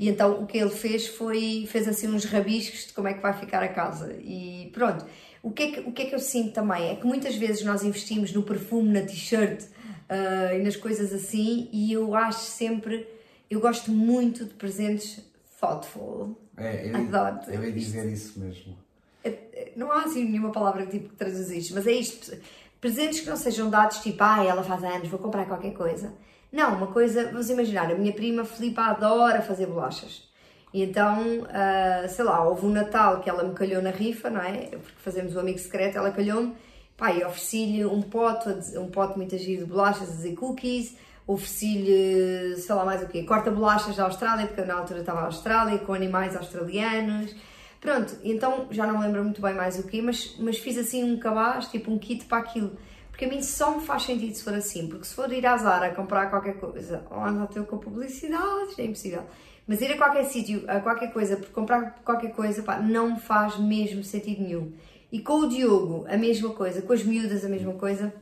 e 0.00 0.08
então 0.08 0.42
o 0.42 0.46
que 0.46 0.56
ele 0.56 0.70
fez 0.70 1.08
foi, 1.08 1.66
fez 1.68 1.86
assim 1.86 2.08
uns 2.08 2.24
rabiscos 2.24 2.86
de 2.86 2.94
como 2.94 3.06
é 3.06 3.12
que 3.12 3.20
vai 3.20 3.34
ficar 3.34 3.62
a 3.62 3.68
casa. 3.68 4.16
E 4.22 4.70
pronto, 4.72 5.04
o 5.42 5.50
que 5.50 5.62
é 5.62 5.70
que, 5.72 5.80
o 5.80 5.92
que, 5.92 6.02
é 6.02 6.06
que 6.06 6.14
eu 6.14 6.18
sinto 6.18 6.54
também 6.54 6.88
é 6.88 6.96
que 6.96 7.06
muitas 7.06 7.36
vezes 7.36 7.62
nós 7.66 7.84
investimos 7.84 8.32
no 8.32 8.42
perfume, 8.42 8.88
na 8.88 9.02
t-shirt 9.02 9.62
uh, 9.62 10.56
e 10.58 10.62
nas 10.62 10.74
coisas 10.74 11.12
assim, 11.12 11.68
e 11.70 11.92
eu 11.92 12.14
acho 12.14 12.40
sempre, 12.40 13.06
eu 13.50 13.60
gosto 13.60 13.90
muito 13.90 14.46
de 14.46 14.54
presentes 14.54 15.20
thoughtful. 15.60 16.34
É, 16.56 16.88
eu, 16.88 16.96
Adoro. 16.96 17.40
Eu 17.48 17.62
ia 17.62 17.70
dizer 17.70 18.10
isso 18.10 18.40
mesmo. 18.40 18.78
É, 19.22 19.28
é, 19.28 19.72
não 19.76 19.92
há 19.92 20.02
assim 20.02 20.24
nenhuma 20.24 20.50
palavra 20.50 20.86
tipo 20.86 21.08
que 21.08 21.16
traduz 21.16 21.50
isto, 21.50 21.74
mas 21.74 21.86
é 21.86 21.92
isto. 21.92 22.36
Presentes 22.80 23.20
que 23.20 23.28
não 23.28 23.36
sejam 23.36 23.68
dados 23.68 23.98
tipo, 23.98 24.22
ah, 24.22 24.44
ela 24.44 24.62
faz 24.62 24.82
anos, 24.82 25.08
vou 25.08 25.18
comprar 25.18 25.46
qualquer 25.46 25.72
coisa 25.72 26.12
não, 26.52 26.74
uma 26.74 26.88
coisa, 26.88 27.26
vamos 27.26 27.48
imaginar, 27.48 27.90
a 27.90 27.94
minha 27.94 28.12
prima 28.12 28.44
Filipa 28.44 28.82
adora 28.82 29.40
fazer 29.40 29.66
bolachas. 29.66 30.28
E 30.74 30.82
então, 30.82 31.40
uh, 31.40 32.08
sei 32.08 32.24
lá, 32.24 32.44
houve 32.44 32.66
um 32.66 32.70
Natal 32.70 33.20
que 33.20 33.30
ela 33.30 33.44
me 33.44 33.54
calhou 33.54 33.80
na 33.80 33.90
rifa, 33.90 34.30
não 34.30 34.40
é? 34.40 34.66
Porque 34.66 34.98
fazemos 34.98 35.36
o 35.36 35.40
amigo 35.40 35.58
secreto, 35.58 35.98
ela 35.98 36.10
calhou-me, 36.10 36.54
pá, 36.96 37.12
e 37.12 37.24
ofereci-lhe 37.24 37.84
um 37.84 38.02
pote, 38.02 38.48
um 38.78 38.88
pote 38.88 39.16
muito 39.16 39.36
giro 39.38 39.64
de 39.64 39.70
bolachas 39.70 40.24
e 40.24 40.34
cookies, 40.34 40.96
ofereci-lhe, 41.26 42.56
sei 42.56 42.74
lá 42.74 42.84
mais 42.84 43.02
o 43.02 43.06
quê, 43.06 43.22
corta-bolachas 43.22 43.96
da 43.96 44.04
Austrália, 44.04 44.46
porque 44.46 44.60
eu 44.60 44.66
na 44.66 44.74
altura 44.74 45.00
estava 45.00 45.20
na 45.20 45.26
Austrália, 45.26 45.78
com 45.78 45.94
animais 45.94 46.36
australianos. 46.36 47.34
Pronto, 47.80 48.14
então 48.22 48.68
já 48.70 48.86
não 48.86 48.98
me 48.98 49.06
lembro 49.06 49.24
muito 49.24 49.40
bem 49.40 49.54
mais 49.54 49.78
o 49.78 49.84
quê, 49.84 50.02
mas, 50.02 50.36
mas 50.38 50.58
fiz 50.58 50.76
assim 50.76 51.02
um 51.02 51.18
cabaz, 51.18 51.68
tipo 51.68 51.90
um 51.90 51.98
kit 51.98 52.26
para 52.26 52.38
aquilo. 52.38 52.76
Porque 53.10 53.24
a 53.24 53.28
mim 53.28 53.42
só 53.42 53.74
me 53.74 53.84
faz 53.84 54.02
sentido 54.02 54.34
se 54.34 54.44
for 54.44 54.54
assim, 54.54 54.86
porque 54.86 55.04
se 55.04 55.14
for 55.14 55.32
ir 55.32 55.46
à 55.46 55.56
Zara 55.56 55.94
comprar 55.94 56.28
qualquer 56.28 56.58
coisa, 56.58 57.06
ou 57.10 57.22
anda 57.22 57.46
ter 57.46 57.64
com 57.64 57.78
publicidade, 57.78 58.74
é 58.78 58.84
impossível. 58.84 59.24
Mas 59.66 59.80
ir 59.80 59.92
a 59.92 59.96
qualquer 59.96 60.24
sítio, 60.24 60.64
a 60.68 60.80
qualquer 60.80 61.12
coisa, 61.12 61.36
por 61.36 61.48
comprar 61.50 62.02
qualquer 62.04 62.32
coisa, 62.32 62.62
pá, 62.62 62.78
não 62.78 63.18
faz 63.18 63.58
mesmo 63.58 64.02
sentido 64.04 64.42
nenhum. 64.42 64.72
E 65.12 65.20
com 65.20 65.40
o 65.40 65.48
Diogo, 65.48 66.06
a 66.08 66.16
mesma 66.16 66.50
coisa, 66.50 66.82
com 66.82 66.92
as 66.92 67.02
miúdas, 67.02 67.44
a 67.44 67.48
mesma 67.48 67.74
coisa. 67.74 68.12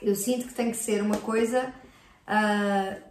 Eu 0.00 0.14
sinto 0.14 0.46
que 0.46 0.54
tem 0.54 0.70
que 0.70 0.76
ser 0.76 1.02
uma 1.02 1.18
coisa 1.18 1.72
uh, 2.26 3.07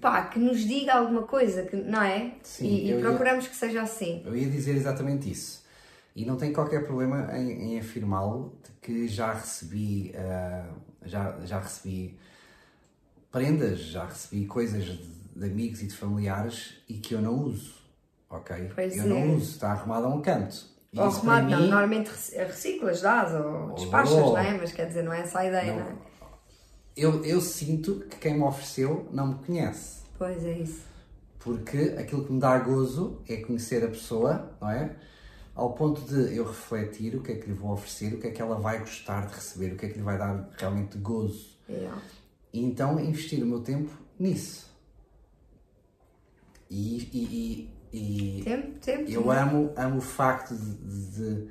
pá, 0.00 0.22
que 0.26 0.38
nos 0.38 0.60
diga 0.60 0.94
alguma 0.94 1.22
coisa, 1.22 1.62
que, 1.62 1.76
não 1.76 2.02
é? 2.02 2.32
Sim, 2.42 2.66
e, 2.66 2.92
e 2.92 3.00
procuramos 3.00 3.44
ia, 3.44 3.50
que 3.50 3.56
seja 3.56 3.82
assim. 3.82 4.22
Eu 4.24 4.36
ia 4.36 4.48
dizer 4.48 4.76
exatamente 4.76 5.30
isso. 5.30 5.64
E 6.14 6.24
não 6.24 6.36
tenho 6.36 6.52
qualquer 6.52 6.84
problema 6.84 7.30
em, 7.36 7.74
em 7.74 7.78
afirmá-lo 7.78 8.54
que 8.80 9.06
já 9.06 9.32
recebi, 9.32 10.14
uh, 10.14 10.74
já, 11.04 11.36
já 11.44 11.60
recebi 11.60 12.18
prendas, 13.30 13.80
já 13.80 14.06
recebi 14.06 14.46
coisas 14.46 14.84
de, 14.84 14.98
de, 15.36 15.44
amigos 15.44 15.82
e 15.82 15.86
de 15.86 15.94
familiares 15.94 16.74
e 16.88 16.94
que 16.94 17.14
eu 17.14 17.20
não 17.20 17.34
uso, 17.34 17.74
ok? 18.28 18.70
Pois 18.74 18.96
eu 18.96 19.04
é. 19.04 19.06
não 19.06 19.36
uso, 19.36 19.52
está 19.52 19.70
arrumado 19.72 20.06
a 20.06 20.08
um 20.08 20.20
canto. 20.20 20.66
ou 20.96 21.04
arrumado, 21.04 21.48
não, 21.48 21.60
mim, 21.60 21.68
normalmente 21.68 22.10
reciclas, 22.36 23.00
dás 23.00 23.32
ou 23.34 23.74
despachas, 23.74 24.16
não 24.16 24.38
é? 24.38 24.58
Mas 24.58 24.72
quer 24.72 24.86
dizer, 24.86 25.02
não 25.02 25.12
é 25.12 25.20
essa 25.20 25.40
a 25.40 25.46
ideia, 25.46 25.72
não, 25.74 25.84
não 25.84 25.90
é? 25.90 26.09
Eu, 26.96 27.24
eu 27.24 27.40
sinto 27.40 28.00
que 28.10 28.16
quem 28.18 28.34
me 28.34 28.42
ofereceu 28.42 29.08
não 29.12 29.28
me 29.28 29.34
conhece. 29.46 30.00
Pois 30.18 30.44
é 30.44 30.58
isso. 30.58 30.82
Porque 31.38 31.94
aquilo 31.98 32.24
que 32.24 32.32
me 32.32 32.40
dá 32.40 32.58
gozo 32.58 33.22
é 33.28 33.36
conhecer 33.38 33.84
a 33.84 33.88
pessoa, 33.88 34.52
não 34.60 34.70
é? 34.70 34.94
ao 35.54 35.74
ponto 35.74 36.00
de 36.02 36.34
eu 36.34 36.44
refletir 36.44 37.14
o 37.14 37.22
que 37.22 37.32
é 37.32 37.34
que 37.34 37.46
lhe 37.46 37.52
vou 37.52 37.72
oferecer, 37.72 38.14
o 38.14 38.18
que 38.18 38.28
é 38.28 38.30
que 38.30 38.40
ela 38.40 38.58
vai 38.58 38.78
gostar 38.78 39.26
de 39.26 39.34
receber, 39.34 39.74
o 39.74 39.76
que 39.76 39.86
é 39.86 39.88
que 39.90 39.98
lhe 39.98 40.02
vai 40.02 40.16
dar 40.16 40.48
realmente 40.56 40.96
gozo. 40.96 41.50
Yeah. 41.68 42.00
E 42.50 42.64
então 42.64 42.98
investir 42.98 43.42
o 43.42 43.46
meu 43.46 43.60
tempo 43.60 43.90
nisso. 44.18 44.70
E, 46.70 47.10
e, 47.12 47.70
e, 47.92 48.38
e 48.38 48.42
tempo, 48.42 48.78
tempo, 48.78 49.10
eu 49.10 49.30
amo, 49.30 49.72
amo 49.76 49.98
o 49.98 50.00
facto 50.00 50.54
de, 50.54 51.10
de, 51.10 51.48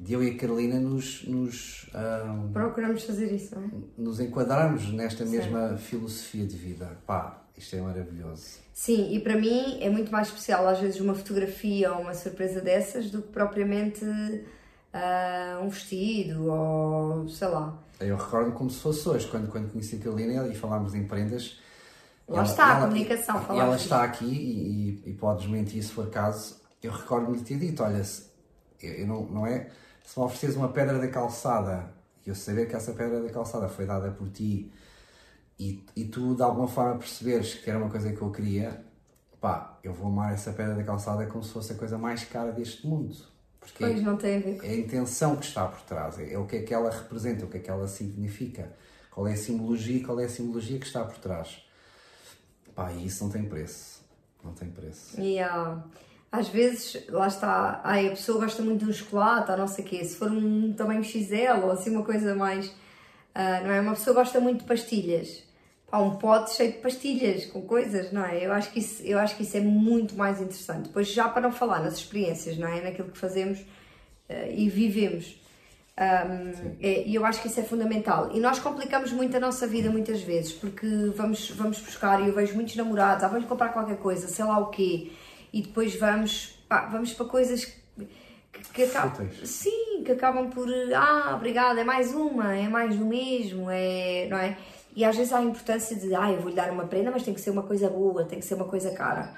de 0.00 0.14
eu 0.14 0.24
e 0.24 0.30
a 0.30 0.36
Carolina 0.38 0.80
nos, 0.80 1.26
nos 1.26 1.86
um, 1.94 2.52
procuramos 2.52 3.04
fazer 3.04 3.30
isso, 3.32 3.54
não 3.54 3.64
é? 3.64 3.70
Nos 3.98 4.18
enquadrarmos 4.18 4.90
nesta 4.92 5.26
mesma 5.26 5.76
filosofia 5.76 6.46
de 6.46 6.56
vida. 6.56 6.96
Pá, 7.06 7.42
isto 7.56 7.76
é 7.76 7.82
maravilhoso. 7.82 8.60
Sim, 8.72 9.14
e 9.14 9.20
para 9.20 9.36
mim 9.36 9.78
é 9.82 9.90
muito 9.90 10.10
mais 10.10 10.28
especial 10.28 10.66
às 10.66 10.80
vezes 10.80 11.00
uma 11.00 11.14
fotografia 11.14 11.92
ou 11.92 12.00
uma 12.00 12.14
surpresa 12.14 12.62
dessas 12.62 13.10
do 13.10 13.20
que 13.20 13.28
propriamente 13.28 14.02
uh, 14.04 15.62
um 15.62 15.68
vestido 15.68 16.50
ou 16.50 17.28
sei 17.28 17.48
lá. 17.48 17.78
Eu 18.00 18.16
recordo 18.16 18.52
como 18.52 18.70
se 18.70 18.80
fosse 18.80 19.06
hoje, 19.06 19.28
quando, 19.28 19.50
quando 19.50 19.70
conheci 19.70 19.96
a 19.96 19.98
Carolina 19.98 20.48
e 20.48 20.54
falámos 20.54 20.94
em 20.94 21.06
prendas. 21.06 21.60
Lá 22.26 22.38
ela, 22.38 22.46
está 22.46 22.62
ela, 22.62 22.78
a 22.78 22.80
comunicação, 22.80 23.46
E 23.50 23.58
ela 23.58 23.76
está 23.76 24.02
aqui 24.02 24.24
e, 24.24 25.02
e, 25.06 25.10
e 25.10 25.12
podes 25.12 25.46
mentir 25.46 25.82
se 25.82 25.92
for 25.92 26.08
caso. 26.08 26.58
Eu 26.82 26.90
recordo-me 26.90 27.36
de 27.36 27.44
ter 27.44 27.58
dito: 27.58 27.82
olha, 27.82 28.00
eu, 28.80 28.92
eu 28.94 29.06
não, 29.06 29.26
não 29.26 29.46
é. 29.46 29.68
Se 30.10 30.18
me 30.18 30.24
ofereces 30.24 30.56
uma 30.56 30.66
pedra 30.70 30.98
da 30.98 31.06
calçada 31.06 31.88
e 32.26 32.30
eu 32.30 32.34
saber 32.34 32.66
que 32.68 32.74
essa 32.74 32.92
pedra 32.92 33.22
da 33.22 33.30
calçada 33.30 33.68
foi 33.68 33.86
dada 33.86 34.10
por 34.10 34.28
ti 34.28 34.68
e, 35.56 35.86
e 35.94 36.04
tu 36.04 36.34
de 36.34 36.42
alguma 36.42 36.66
forma 36.66 36.98
perceberes 36.98 37.54
que 37.54 37.70
era 37.70 37.78
uma 37.78 37.88
coisa 37.88 38.12
que 38.12 38.20
eu 38.20 38.28
queria, 38.32 38.84
pá, 39.40 39.78
eu 39.84 39.92
vou 39.94 40.08
amar 40.08 40.34
essa 40.34 40.52
pedra 40.52 40.74
da 40.74 40.82
calçada 40.82 41.24
como 41.26 41.44
se 41.44 41.52
fosse 41.52 41.74
a 41.74 41.76
coisa 41.76 41.96
mais 41.96 42.24
cara 42.24 42.50
deste 42.50 42.88
mundo. 42.88 43.14
Porque 43.60 43.84
pois 43.84 44.02
não 44.02 44.16
tem 44.16 44.38
a 44.38 44.40
ver. 44.40 44.58
É 44.64 44.70
a 44.70 44.76
intenção 44.78 45.36
que 45.36 45.44
está 45.44 45.68
por 45.68 45.80
trás, 45.82 46.18
é, 46.18 46.32
é 46.32 46.38
o 46.38 46.44
que 46.44 46.56
é 46.56 46.62
que 46.62 46.74
ela 46.74 46.90
representa, 46.90 47.44
o 47.44 47.48
que 47.48 47.58
é 47.58 47.60
que 47.60 47.70
ela 47.70 47.86
significa, 47.86 48.76
qual 49.12 49.28
é 49.28 49.34
a 49.34 49.36
simbologia, 49.36 50.04
qual 50.04 50.18
é 50.18 50.24
a 50.24 50.28
simbologia 50.28 50.80
que 50.80 50.86
está 50.86 51.04
por 51.04 51.18
trás. 51.18 51.64
Pá, 52.74 52.90
e 52.90 53.06
isso 53.06 53.22
não 53.22 53.30
tem 53.30 53.44
preço. 53.44 54.00
Não 54.42 54.54
tem 54.54 54.68
preço. 54.70 55.20
E 55.20 55.40
uh, 55.40 55.80
às 56.32 56.48
vezes, 56.48 57.06
lá 57.08 57.26
está, 57.26 57.80
ai, 57.84 58.06
a 58.08 58.10
pessoa 58.10 58.40
gosta 58.40 58.62
muito 58.62 58.84
de 58.84 58.90
um 58.90 58.92
chocolate 58.92 59.50
ou 59.50 59.56
não 59.56 59.66
sei 59.66 59.84
o 59.84 59.88
quê, 59.88 60.04
se 60.04 60.16
for 60.16 60.30
um 60.30 60.72
tamanho 60.72 61.02
XL 61.02 61.64
ou 61.64 61.72
assim 61.72 61.90
uma 61.90 62.04
coisa 62.04 62.34
mais. 62.34 62.66
Uh, 62.66 63.64
não 63.64 63.70
é? 63.70 63.80
Uma 63.80 63.94
pessoa 63.94 64.14
gosta 64.14 64.40
muito 64.40 64.60
de 64.60 64.64
pastilhas 64.64 65.44
pá, 65.90 65.98
um 65.98 66.16
pote 66.16 66.52
cheio 66.54 66.72
de 66.72 66.78
pastilhas, 66.78 67.46
com 67.46 67.62
coisas, 67.62 68.12
não 68.12 68.24
é? 68.24 68.46
Eu 68.46 68.52
acho, 68.52 68.70
que 68.70 68.78
isso, 68.78 69.02
eu 69.02 69.18
acho 69.18 69.36
que 69.36 69.42
isso 69.42 69.56
é 69.56 69.60
muito 69.60 70.14
mais 70.14 70.40
interessante. 70.40 70.84
Depois, 70.84 71.08
já 71.08 71.28
para 71.28 71.42
não 71.42 71.52
falar 71.52 71.80
nas 71.80 71.94
experiências, 71.94 72.56
não 72.56 72.68
é? 72.68 72.80
Naquilo 72.80 73.10
que 73.10 73.18
fazemos 73.18 73.58
uh, 73.58 74.52
e 74.54 74.68
vivemos. 74.68 75.38
Um, 75.98 76.76
é, 76.80 77.06
e 77.06 77.14
eu 77.14 77.26
acho 77.26 77.42
que 77.42 77.48
isso 77.48 77.60
é 77.60 77.62
fundamental. 77.62 78.30
E 78.32 78.40
nós 78.40 78.58
complicamos 78.58 79.12
muito 79.12 79.36
a 79.36 79.40
nossa 79.40 79.66
vida 79.66 79.90
muitas 79.90 80.22
vezes, 80.22 80.52
porque 80.52 80.86
vamos, 81.14 81.50
vamos 81.50 81.78
buscar, 81.80 82.22
e 82.22 82.28
eu 82.28 82.34
vejo 82.34 82.54
muitos 82.54 82.74
namorados, 82.76 83.24
ah, 83.24 83.28
vamos 83.28 83.46
comprar 83.46 83.68
qualquer 83.70 83.98
coisa, 83.98 84.26
sei 84.28 84.44
lá 84.44 84.58
o 84.58 84.66
quê, 84.68 85.12
e 85.52 85.62
depois 85.62 85.94
vamos, 85.96 86.58
pá, 86.68 86.86
vamos 86.86 87.12
para 87.12 87.26
coisas 87.26 87.64
que, 87.64 88.72
que 88.72 88.82
acabam. 88.84 89.28
Sim, 89.44 90.02
que 90.04 90.12
acabam 90.12 90.50
por. 90.50 90.68
Ah, 90.94 91.34
obrigada, 91.36 91.80
é 91.80 91.84
mais 91.84 92.14
uma, 92.14 92.54
é 92.54 92.68
mais 92.68 92.96
do 92.96 93.06
mesmo, 93.06 93.68
é, 93.70 94.26
não 94.28 94.38
é? 94.38 94.56
E 94.94 95.04
às 95.04 95.16
vezes 95.16 95.32
há 95.32 95.38
a 95.38 95.42
importância 95.42 95.96
de, 95.96 96.14
ah, 96.14 96.30
eu 96.30 96.40
vou-lhe 96.40 96.56
dar 96.56 96.70
uma 96.70 96.86
prenda, 96.86 97.10
mas 97.10 97.22
tem 97.22 97.32
que 97.32 97.40
ser 97.40 97.50
uma 97.50 97.62
coisa 97.62 97.88
boa, 97.88 98.24
tem 98.24 98.38
que 98.38 98.44
ser 98.44 98.54
uma 98.54 98.64
coisa 98.64 98.90
cara. 98.90 99.32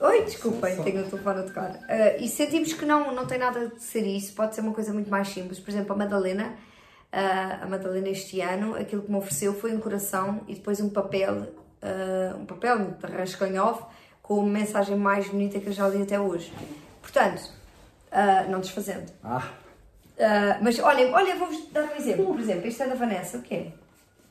Oi, 0.00 0.22
desculpem, 0.22 0.80
tenho 0.82 1.04
o 1.04 1.10
telefone 1.10 1.40
a 1.40 1.42
tocar. 1.42 1.70
Uh, 1.70 2.22
e 2.22 2.28
sentimos 2.28 2.72
que 2.72 2.84
não, 2.84 3.12
não 3.12 3.26
tem 3.26 3.36
nada 3.36 3.66
de 3.66 3.82
ser 3.82 4.06
isso, 4.06 4.32
pode 4.32 4.54
ser 4.54 4.60
uma 4.60 4.72
coisa 4.72 4.92
muito 4.92 5.10
mais 5.10 5.28
simples. 5.28 5.58
Por 5.58 5.70
exemplo, 5.70 5.92
a 5.92 5.96
Madalena, 5.96 6.54
uh, 7.12 7.64
a 7.64 7.66
Madalena 7.66 8.08
este 8.08 8.40
ano, 8.40 8.76
aquilo 8.76 9.02
que 9.02 9.10
me 9.10 9.16
ofereceu 9.16 9.52
foi 9.54 9.74
um 9.74 9.80
coração 9.80 10.42
e 10.46 10.54
depois 10.54 10.80
um 10.80 10.88
papel, 10.88 11.34
uh, 11.82 12.38
um 12.38 12.46
papel 12.46 12.92
de 12.92 13.06
rascanhofe 13.06 13.82
com 14.28 14.42
a 14.42 14.44
mensagem 14.44 14.94
mais 14.94 15.26
bonita 15.26 15.58
que 15.58 15.68
eu 15.68 15.72
já 15.72 15.88
li 15.88 16.02
até 16.02 16.20
hoje. 16.20 16.52
Portanto, 17.00 17.50
não 18.50 18.60
desfazendo. 18.60 19.10
Ah. 19.24 19.48
mas 20.60 20.78
olhem, 20.78 21.10
olha, 21.14 21.34
vou-vos 21.36 21.66
dar 21.72 21.84
um 21.84 21.96
exemplo. 21.96 22.26
Por 22.26 22.38
exemplo, 22.38 22.66
isto 22.68 22.82
é 22.82 22.88
da 22.88 22.94
Vanessa, 22.94 23.38
o 23.38 23.42
quê? 23.42 23.72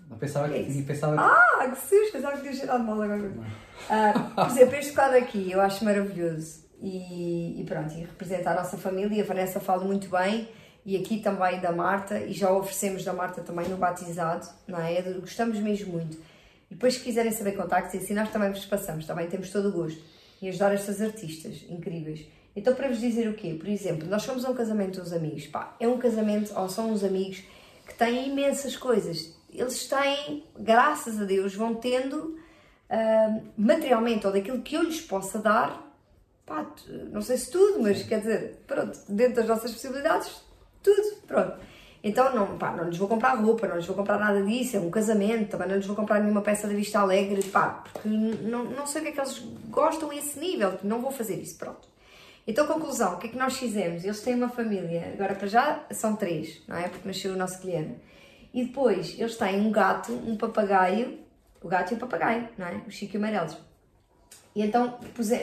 Não 0.08 0.18
pensava 0.18 0.48
que, 0.48 0.64
que 0.64 0.84
pensava 0.84 1.16
que... 1.16 1.20
Ah, 1.20 1.68
que 1.68 1.80
susto! 1.80 2.12
Pensava 2.14 2.36
que 2.36 2.42
tinha 2.44 2.54
cheirado 2.54 2.84
mal 2.84 3.02
agora. 3.02 3.20
Uh, 3.20 4.36
por 4.36 4.46
exemplo, 4.46 4.76
este 4.76 4.94
quadro 4.94 5.18
aqui 5.18 5.52
eu 5.52 5.60
acho 5.60 5.84
maravilhoso. 5.84 6.64
E, 6.80 7.60
e, 7.60 7.64
pronto, 7.66 7.92
e 7.96 8.02
representa 8.02 8.52
a 8.52 8.54
nossa 8.54 8.78
família. 8.78 9.24
A 9.24 9.26
Vanessa 9.26 9.60
fala 9.60 9.84
muito 9.84 10.10
bem. 10.10 10.48
E 10.86 10.96
aqui 10.96 11.20
também 11.20 11.60
da 11.60 11.72
Marta. 11.72 12.20
E 12.20 12.34
já 12.34 12.52
oferecemos 12.52 13.04
da 13.04 13.14
Marta 13.14 13.42
também 13.42 13.68
no 13.68 13.78
batizado, 13.78 14.48
não 14.68 14.80
é? 14.80 15.02
Gostamos 15.02 15.60
mesmo 15.60 15.92
muito. 15.92 16.18
E 16.70 16.76
depois, 16.76 16.96
se 16.96 17.00
quiserem 17.00 17.32
saber 17.32 17.54
contactos, 17.54 17.94
e 17.94 17.98
assim 17.98 18.14
nós 18.14 18.30
também 18.32 18.50
vos 18.50 18.66
passamos, 18.66 19.06
também 19.06 19.28
temos 19.28 19.50
todo 19.50 19.70
o 19.70 19.72
gosto 19.72 20.02
em 20.42 20.50
ajudar 20.50 20.74
estas 20.74 21.02
artistas 21.02 21.66
incríveis. 21.70 22.26
Então, 22.56 22.74
para 22.74 22.88
vos 22.88 23.00
dizer 23.00 23.28
o 23.30 23.34
quê? 23.34 23.56
Por 23.58 23.70
exemplo, 23.70 24.08
nós 24.08 24.24
somos 24.24 24.44
um 24.44 24.54
casamento 24.54 25.00
dos 25.00 25.14
amigos. 25.14 25.46
Pá, 25.48 25.76
é 25.80 25.88
um 25.88 25.98
casamento, 25.98 26.52
ou 26.60 26.68
são 26.68 26.92
uns 26.92 27.04
amigos 27.04 27.44
que 27.86 27.94
têm 27.94 28.30
imensas 28.30 28.76
coisas. 28.76 29.36
Eles 29.54 29.88
têm, 29.88 30.44
graças 30.60 31.22
a 31.22 31.24
Deus, 31.24 31.54
vão 31.54 31.76
tendo 31.76 32.18
uh, 32.90 33.44
materialmente, 33.56 34.26
ou 34.26 34.34
daquilo 34.34 34.62
que 34.62 34.76
eu 34.76 34.84
lhes 34.84 35.00
possa 35.00 35.40
dar, 35.40 35.88
pá, 36.46 36.66
não 37.12 37.22
sei 37.22 37.38
se 37.38 37.52
tudo, 37.52 37.82
mas 37.82 38.04
quer 38.04 38.20
dizer, 38.20 38.64
pronto, 38.66 39.00
dentro 39.08 39.36
das 39.36 39.48
nossas 39.48 39.72
possibilidades, 39.72 40.42
tudo, 40.82 41.18
pronto. 41.28 41.58
Então, 42.08 42.34
não, 42.34 42.58
pá, 42.58 42.72
não 42.72 42.86
lhes 42.86 42.98
vou 42.98 43.06
comprar 43.06 43.34
roupa, 43.34 43.68
não 43.68 43.76
lhes 43.76 43.86
vou 43.86 43.94
comprar 43.94 44.18
nada 44.18 44.42
disso, 44.42 44.78
é 44.78 44.80
um 44.80 44.90
casamento, 44.90 45.50
também 45.50 45.68
não 45.68 45.76
lhes 45.76 45.86
vou 45.86 45.94
comprar 45.94 46.22
nenhuma 46.22 46.42
peça 46.42 46.66
de 46.66 46.74
vista 46.74 47.00
alegre, 47.00 47.44
pá, 47.44 47.84
porque 47.84 48.08
não, 48.08 48.64
não 48.64 48.88
sei 48.88 49.02
o 49.02 49.04
que 49.04 49.10
é 49.10 49.12
que 49.12 49.20
eles 49.20 49.40
gostam 49.68 50.10
a 50.10 50.16
esse 50.16 50.40
nível, 50.40 50.80
não 50.84 51.02
vou 51.02 51.12
fazer 51.12 51.36
isso, 51.36 51.58
pronto. 51.58 51.86
Então, 52.48 52.66
conclusão, 52.66 53.16
o 53.16 53.18
que 53.18 53.28
é 53.28 53.30
que 53.32 53.38
nós 53.38 53.58
fizemos? 53.58 54.06
Eles 54.06 54.22
têm 54.22 54.36
uma 54.36 54.48
família, 54.48 55.12
agora 55.16 55.36
para 55.36 55.48
já 55.48 55.84
são 55.92 56.16
três, 56.16 56.64
não 56.66 56.78
é? 56.78 56.88
Porque 56.88 57.06
nasceu 57.06 57.34
o 57.34 57.36
nosso 57.36 57.60
cliente. 57.60 58.00
E 58.54 58.64
depois, 58.64 59.20
eles 59.20 59.36
têm 59.36 59.60
um 59.60 59.70
gato, 59.70 60.14
um 60.14 60.38
papagaio, 60.38 61.20
o 61.62 61.68
gato 61.68 61.92
e 61.92 61.96
o 61.96 61.98
papagaio, 61.98 62.48
não 62.58 62.68
é? 62.68 62.82
O 62.88 62.90
Chico 62.90 63.18
e 63.18 63.20
o 63.20 63.22
Amarelos. 63.22 63.58
E 64.56 64.62
então 64.62 64.98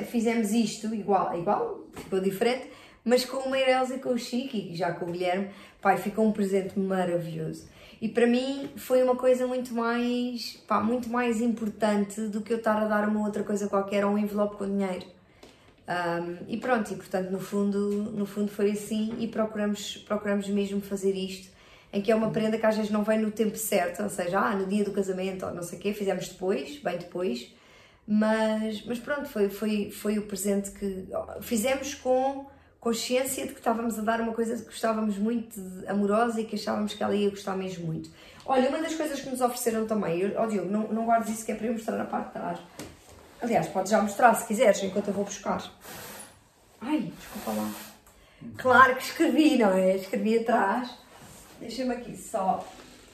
fizemos 0.06 0.50
isto 0.50 0.94
igual, 0.94 1.38
igual, 1.38 1.80
ficou 1.92 2.20
diferente, 2.20 2.70
mas 3.04 3.24
com 3.24 3.36
o 3.36 3.50
Meireles 3.50 3.90
e 3.90 3.98
com 3.98 4.10
o 4.10 4.18
Chico 4.18 4.56
e 4.56 4.74
já 4.74 4.92
com 4.92 5.04
o 5.04 5.12
Guilherme, 5.12 5.50
pai, 5.80 5.98
ficou 5.98 6.26
um 6.26 6.32
presente 6.32 6.78
maravilhoso. 6.78 7.68
E 8.00 8.08
para 8.08 8.26
mim 8.26 8.70
foi 8.76 9.02
uma 9.02 9.16
coisa 9.16 9.46
muito 9.46 9.74
mais, 9.74 10.62
pá, 10.66 10.80
muito 10.80 11.08
mais 11.08 11.40
importante 11.40 12.20
do 12.28 12.40
que 12.40 12.52
eu 12.52 12.58
estar 12.58 12.76
a 12.76 12.86
dar 12.86 13.08
uma 13.08 13.24
outra 13.24 13.42
coisa 13.42 13.68
qualquer 13.68 14.04
ou 14.04 14.12
um 14.12 14.18
envelope 14.18 14.56
com 14.56 14.66
dinheiro. 14.66 15.06
Um, 15.86 16.36
e 16.48 16.56
pronto, 16.56 16.90
e 16.92 16.96
portanto 16.96 17.30
no 17.30 17.38
fundo, 17.38 17.78
no 18.12 18.24
fundo 18.24 18.50
foi 18.50 18.70
assim 18.70 19.14
e 19.18 19.28
procuramos, 19.28 19.98
procuramos 19.98 20.48
mesmo 20.48 20.80
fazer 20.80 21.12
isto, 21.12 21.52
em 21.92 22.00
que 22.00 22.10
é 22.10 22.14
uma 22.14 22.30
prenda 22.30 22.56
que 22.56 22.64
às 22.64 22.76
vezes 22.76 22.90
não 22.90 23.04
vem 23.04 23.18
no 23.18 23.30
tempo 23.30 23.56
certo, 23.56 24.02
ou 24.02 24.08
seja, 24.08 24.40
ah, 24.40 24.56
no 24.56 24.66
dia 24.66 24.82
do 24.82 24.92
casamento 24.92 25.44
ou 25.44 25.54
não 25.54 25.62
sei 25.62 25.78
o 25.78 25.82
quê, 25.82 25.92
fizemos 25.92 26.28
depois, 26.28 26.78
bem 26.78 26.96
depois, 26.96 27.54
mas, 28.06 28.84
mas 28.86 28.98
pronto, 28.98 29.28
foi, 29.28 29.50
foi, 29.50 29.90
foi 29.90 30.18
o 30.18 30.22
presente 30.22 30.70
que 30.70 31.06
fizemos 31.42 31.94
com 31.94 32.46
consciência 32.84 33.46
de 33.46 33.54
que 33.54 33.60
estávamos 33.60 33.98
a 33.98 34.02
dar 34.02 34.20
uma 34.20 34.34
coisa 34.34 34.58
que 34.58 34.66
gostávamos 34.66 35.16
muito, 35.16 35.58
amorosa 35.88 36.42
e 36.42 36.44
que 36.44 36.54
achávamos 36.54 36.92
que 36.92 37.02
ela 37.02 37.16
ia 37.16 37.30
gostar 37.30 37.56
mesmo 37.56 37.86
muito. 37.86 38.10
Olha, 38.44 38.68
uma 38.68 38.78
das 38.82 38.94
coisas 38.94 39.18
que 39.18 39.30
nos 39.30 39.40
ofereceram 39.40 39.86
também, 39.86 40.36
ó 40.36 40.44
oh 40.44 40.46
Diogo, 40.46 40.70
não, 40.70 40.88
não 40.88 41.06
guardes 41.06 41.34
isso 41.34 41.46
que 41.46 41.52
é 41.52 41.54
para 41.54 41.66
eu 41.66 41.72
mostrar 41.72 41.96
na 41.96 42.04
parte 42.04 42.26
de 42.26 42.32
trás. 42.34 42.58
Aliás, 43.40 43.68
podes 43.68 43.90
já 43.90 44.02
mostrar 44.02 44.34
se 44.34 44.46
quiseres, 44.46 44.82
enquanto 44.82 45.08
eu 45.08 45.14
vou 45.14 45.24
buscar. 45.24 45.64
Ai, 46.82 47.10
desculpa 47.18 47.52
lá. 47.52 47.70
Claro 48.58 48.96
que 48.96 49.02
escrevi, 49.02 49.56
não 49.56 49.70
é? 49.70 49.96
Escrevi 49.96 50.40
atrás. 50.40 50.90
Deixa-me 51.58 51.94
aqui 51.94 52.14
só 52.14 52.66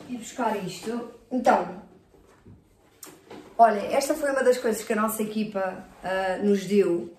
ir 0.08 0.16
buscar 0.16 0.56
isto. 0.64 1.12
Então, 1.30 1.80
olha, 3.56 3.78
esta 3.78 4.14
foi 4.14 4.32
uma 4.32 4.42
das 4.42 4.58
coisas 4.58 4.82
que 4.82 4.92
a 4.92 4.96
nossa 4.96 5.22
equipa 5.22 5.84
uh, 6.02 6.44
nos 6.44 6.64
deu. 6.64 7.16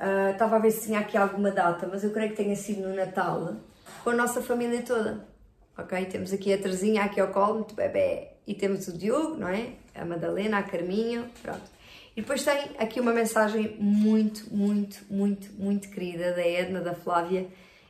Uh, 0.00 0.32
estava 0.32 0.56
a 0.56 0.58
ver 0.58 0.70
se 0.70 0.86
tinha 0.86 0.98
aqui 0.98 1.14
alguma 1.14 1.50
data, 1.50 1.86
mas 1.86 2.02
eu 2.02 2.10
creio 2.10 2.30
que 2.30 2.36
tenha 2.36 2.56
sido 2.56 2.88
no 2.88 2.94
Natal, 2.94 3.56
com 4.02 4.08
a 4.08 4.14
nossa 4.14 4.40
família 4.40 4.80
toda. 4.80 5.28
Ok? 5.76 6.06
Temos 6.06 6.32
aqui 6.32 6.54
a 6.54 6.58
Terezinha 6.58 7.04
aqui 7.04 7.20
ao 7.20 7.28
colo, 7.28 7.56
muito 7.56 7.74
bebê. 7.74 8.28
E 8.46 8.54
temos 8.54 8.88
o 8.88 8.96
Diogo, 8.96 9.36
não 9.36 9.48
é? 9.48 9.74
A 9.94 10.06
Madalena, 10.06 10.56
a 10.56 10.62
Carminho, 10.62 11.28
pronto. 11.42 11.70
E 12.16 12.22
depois 12.22 12.42
tem 12.42 12.70
aqui 12.78 12.98
uma 12.98 13.12
mensagem 13.12 13.76
muito, 13.78 14.54
muito, 14.54 15.04
muito, 15.10 15.52
muito 15.52 15.90
querida 15.90 16.32
da 16.32 16.46
Edna, 16.46 16.80
da 16.80 16.94
Flávia 16.94 17.46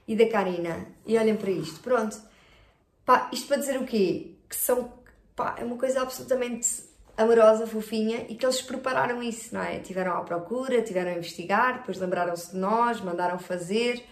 e 0.06 0.16
da 0.16 0.28
Karina. 0.28 0.88
E 1.06 1.16
olhem 1.16 1.36
para 1.36 1.50
isto, 1.50 1.78
pronto. 1.78 2.20
Pá, 3.06 3.30
isto 3.32 3.46
para 3.46 3.58
dizer 3.58 3.78
o 3.78 3.86
quê? 3.86 4.32
Que 4.48 4.56
são, 4.56 4.92
pá, 5.36 5.54
é 5.58 5.64
uma 5.64 5.76
coisa 5.76 6.02
absolutamente 6.02 6.89
amorosa, 7.20 7.66
fofinha 7.66 8.24
e 8.28 8.34
que 8.34 8.44
eles 8.44 8.62
prepararam 8.62 9.22
isso, 9.22 9.54
não 9.54 9.62
é? 9.62 9.78
Tiveram 9.78 10.16
à 10.16 10.20
procura, 10.22 10.82
tiveram 10.82 11.10
a 11.10 11.14
investigar, 11.14 11.78
depois 11.78 11.98
lembraram-se 11.98 12.52
de 12.52 12.56
nós, 12.56 13.00
mandaram 13.00 13.38
fazer 13.38 14.02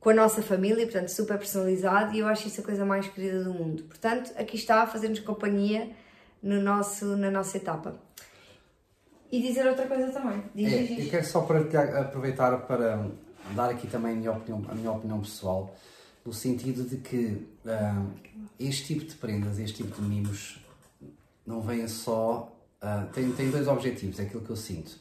com 0.00 0.10
a 0.10 0.14
nossa 0.14 0.42
família, 0.42 0.84
portanto, 0.84 1.08
super 1.08 1.38
personalizado 1.38 2.14
e 2.14 2.20
eu 2.20 2.26
acho 2.26 2.48
isso 2.48 2.60
a 2.60 2.64
coisa 2.64 2.84
mais 2.84 3.08
querida 3.08 3.44
do 3.44 3.52
mundo. 3.52 3.84
Portanto, 3.84 4.32
aqui 4.36 4.56
está 4.56 4.82
a 4.82 4.86
fazer-nos 4.86 5.20
companhia 5.20 5.90
no 6.42 6.60
nosso, 6.60 7.16
na 7.16 7.30
nossa 7.30 7.56
etapa. 7.56 7.96
E 9.30 9.42
dizer 9.42 9.66
outra 9.66 9.86
coisa 9.86 10.10
também. 10.10 10.42
Diz, 10.54 10.72
é, 10.72 10.82
diz, 10.82 11.04
Eu 11.04 11.10
quero 11.10 11.26
só 11.26 11.42
para 11.42 11.60
aproveitar 12.00 12.56
para 12.66 13.06
dar 13.54 13.70
aqui 13.70 13.86
também 13.86 14.12
a 14.12 14.16
minha 14.16 14.32
opinião, 14.32 14.64
a 14.68 14.74
minha 14.74 14.90
opinião 14.90 15.20
pessoal, 15.20 15.74
no 16.24 16.32
sentido 16.32 16.84
de 16.84 16.96
que 16.96 17.46
uh, 17.64 18.10
este 18.58 18.94
tipo 18.94 19.04
de 19.04 19.14
prendas, 19.16 19.58
este 19.58 19.82
tipo 19.82 20.00
de 20.00 20.08
mimos, 20.08 20.60
não 21.48 21.62
vêm 21.62 21.88
só. 21.88 22.54
Uh, 22.80 23.10
tem, 23.12 23.32
tem 23.32 23.50
dois 23.50 23.66
objetivos, 23.66 24.20
é 24.20 24.22
aquilo 24.22 24.42
que 24.42 24.50
eu 24.50 24.56
sinto. 24.56 24.96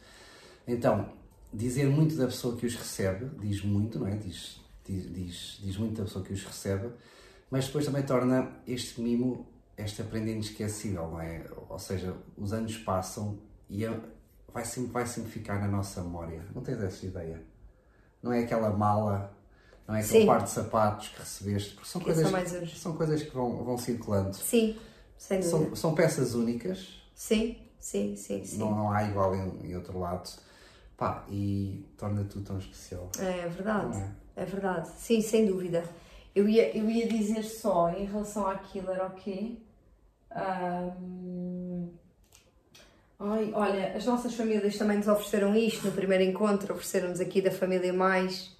Então, 0.66 1.10
dizer 1.54 1.88
muito 1.88 2.16
da 2.16 2.26
pessoa 2.26 2.56
que 2.56 2.66
os 2.66 2.76
recebe, 2.76 3.30
diz 3.40 3.64
muito, 3.64 4.00
não 4.00 4.08
é? 4.08 4.16
Diz, 4.16 4.60
diz, 4.84 5.14
diz, 5.14 5.60
diz 5.62 5.78
muito 5.78 5.98
da 5.98 6.04
pessoa 6.06 6.24
que 6.24 6.34
os 6.34 6.44
recebe, 6.44 6.90
mas 7.52 7.68
depois 7.68 7.86
também 7.86 8.04
torna 8.04 8.52
este 8.66 9.00
mimo, 9.02 9.46
esta 9.76 10.04
prenda 10.04 10.32
inesquecível, 10.32 11.08
não 11.08 11.22
é? 11.22 11.46
Ou 11.70 11.78
seja, 11.78 12.16
os 12.36 12.52
anos 12.52 12.76
passam 12.78 13.38
e 13.70 13.86
vai 14.52 14.66
sempre, 14.66 14.92
vai 14.92 15.06
sempre 15.06 15.30
ficar 15.30 15.60
na 15.60 15.68
nossa 15.68 16.02
memória. 16.02 16.42
Não 16.56 16.64
tens 16.64 16.82
essa 16.82 17.06
ideia? 17.06 17.44
Não 18.24 18.34
é 18.34 18.40
aquela 18.40 18.72
mala, 18.72 19.38
não 19.88 19.94
é 19.94 20.00
aquele 20.00 20.22
Sim. 20.22 20.26
par 20.26 20.42
de 20.42 20.50
sapatos 20.50 21.10
que 21.10 21.20
recebeste, 21.20 21.76
porque 21.76 21.88
são, 21.88 22.02
que 22.02 22.06
coisas, 22.06 22.30
são, 22.30 22.68
são, 22.68 22.94
coisas 22.96 23.22
que 23.22 23.34
vão, 23.34 23.64
vão 23.64 23.78
circulando. 23.78 24.36
Sim, 24.36 24.76
sem 25.17 25.41
São, 25.41 25.75
são 25.75 25.95
peças 25.95 26.34
únicas. 26.36 27.01
Sim, 27.13 27.58
sim, 27.80 28.15
sim. 28.15 28.43
sim. 28.45 28.58
Não, 28.58 28.71
não 28.71 28.91
há 28.91 29.03
igual 29.03 29.36
em, 29.36 29.67
em 29.67 29.75
outro 29.75 29.99
lado. 29.99 30.30
Pá, 30.95 31.25
e 31.30 31.86
torna 31.97 32.23
tudo 32.23 32.45
tão 32.45 32.58
especial. 32.58 33.12
É, 33.19 33.45
é 33.45 33.47
verdade, 33.47 33.97
é? 34.36 34.41
é? 34.41 34.45
verdade. 34.45 34.89
Sim, 34.97 35.21
sem 35.21 35.45
dúvida. 35.45 35.84
Eu 36.36 36.47
ia, 36.47 36.75
eu 36.75 36.89
ia 36.89 37.08
dizer 37.08 37.43
só 37.43 37.89
em 37.89 38.06
relação 38.06 38.47
àquilo, 38.47 38.91
era 38.91 39.06
o 39.08 39.12
quê? 39.12 39.58
Um 41.01 41.89
Ai, 43.19 43.51
olha, 43.56 43.95
as 43.95 44.06
nossas 44.06 44.36
famílias 44.36 44.77
também 44.77 44.97
nos 44.97 45.08
ofereceram 45.08 45.56
isto 45.56 45.88
no 45.88 45.91
primeiro 45.91 46.23
encontro, 46.23 46.71
ofereceram-nos 46.75 47.19
aqui 47.19 47.41
da 47.41 47.49
família 47.49 47.91
mais. 47.91 48.56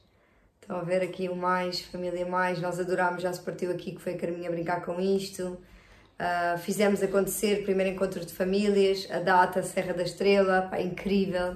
Estão 0.59 0.77
a 0.79 0.83
ver 0.83 1.03
aqui 1.03 1.29
o 1.29 1.35
mais, 1.35 1.81
família 1.81 2.25
mais, 2.25 2.59
nós 2.59 2.79
adorámos, 2.79 3.21
já 3.21 3.31
se 3.31 3.39
partiu 3.39 3.71
aqui 3.71 3.91
que 3.91 4.01
foi 4.01 4.15
a 4.15 4.17
Carminha 4.17 4.49
brincar 4.49 4.83
com 4.83 4.99
isto. 4.99 5.59
Uh, 6.19 6.58
fizemos 6.58 7.03
acontecer 7.03 7.63
primeiro 7.63 7.93
encontro 7.93 8.25
de 8.25 8.34
famílias, 8.34 9.08
a 9.12 9.19
data 9.19 9.62
Serra 9.62 9.93
da 9.93 10.01
Estrela, 10.01 10.63
pá, 10.63 10.82
incrível. 10.82 11.56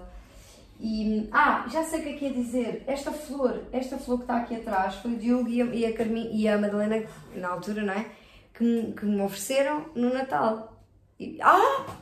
E, 0.79 1.27
ah, 1.31 1.67
já 1.71 1.83
sei 1.83 1.99
o 1.99 2.03
que 2.03 2.09
é 2.09 2.13
que 2.13 2.25
ia 2.25 2.33
dizer. 2.33 2.83
Esta 2.85 3.11
flor, 3.11 3.63
esta 3.71 3.97
flor 3.97 4.17
que 4.17 4.23
está 4.23 4.37
aqui 4.37 4.55
atrás, 4.55 4.95
foi 4.95 5.13
o 5.13 5.17
Diogo 5.17 5.49
e 5.49 5.61
a, 5.61 5.65
e 5.65 5.85
a, 5.85 6.03
e 6.31 6.47
a 6.47 6.57
Madalena, 6.59 7.03
na 7.35 7.49
altura, 7.49 7.81
não 7.81 7.93
é? 7.93 8.05
Que, 8.53 8.93
que 8.95 9.05
me 9.05 9.21
ofereceram 9.21 9.85
no 9.95 10.13
Natal. 10.13 10.79
E, 11.19 11.39
ah! 11.41 11.97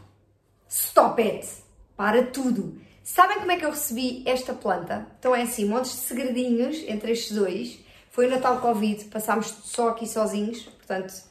Stop 0.67 1.21
it! 1.21 1.47
Para 1.95 2.23
tudo! 2.23 2.77
Sabem 3.01 3.39
como 3.39 3.51
é 3.51 3.57
que 3.57 3.65
eu 3.65 3.71
recebi 3.71 4.21
esta 4.25 4.53
planta? 4.53 5.07
Então 5.17 5.33
é 5.33 5.43
assim, 5.43 5.65
montes 5.65 5.91
de 5.91 5.97
segredinhos 5.97 6.77
entre 6.87 7.13
estes 7.13 7.35
dois. 7.35 7.79
Foi 8.11 8.27
o 8.27 8.29
Natal 8.29 8.59
Covid, 8.59 9.05
passámos 9.05 9.47
só 9.47 9.89
aqui 9.89 10.05
sozinhos, 10.05 10.63
portanto 10.63 11.28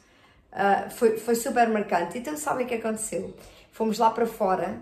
uh, 0.53 0.89
foi, 0.89 1.17
foi 1.17 1.35
super 1.35 1.67
marcante. 1.69 2.17
Então 2.17 2.35
sabem 2.37 2.65
o 2.65 2.69
que 2.69 2.75
aconteceu? 2.75 3.33
Fomos 3.71 3.99
lá 3.99 4.09
para 4.11 4.25
fora 4.25 4.81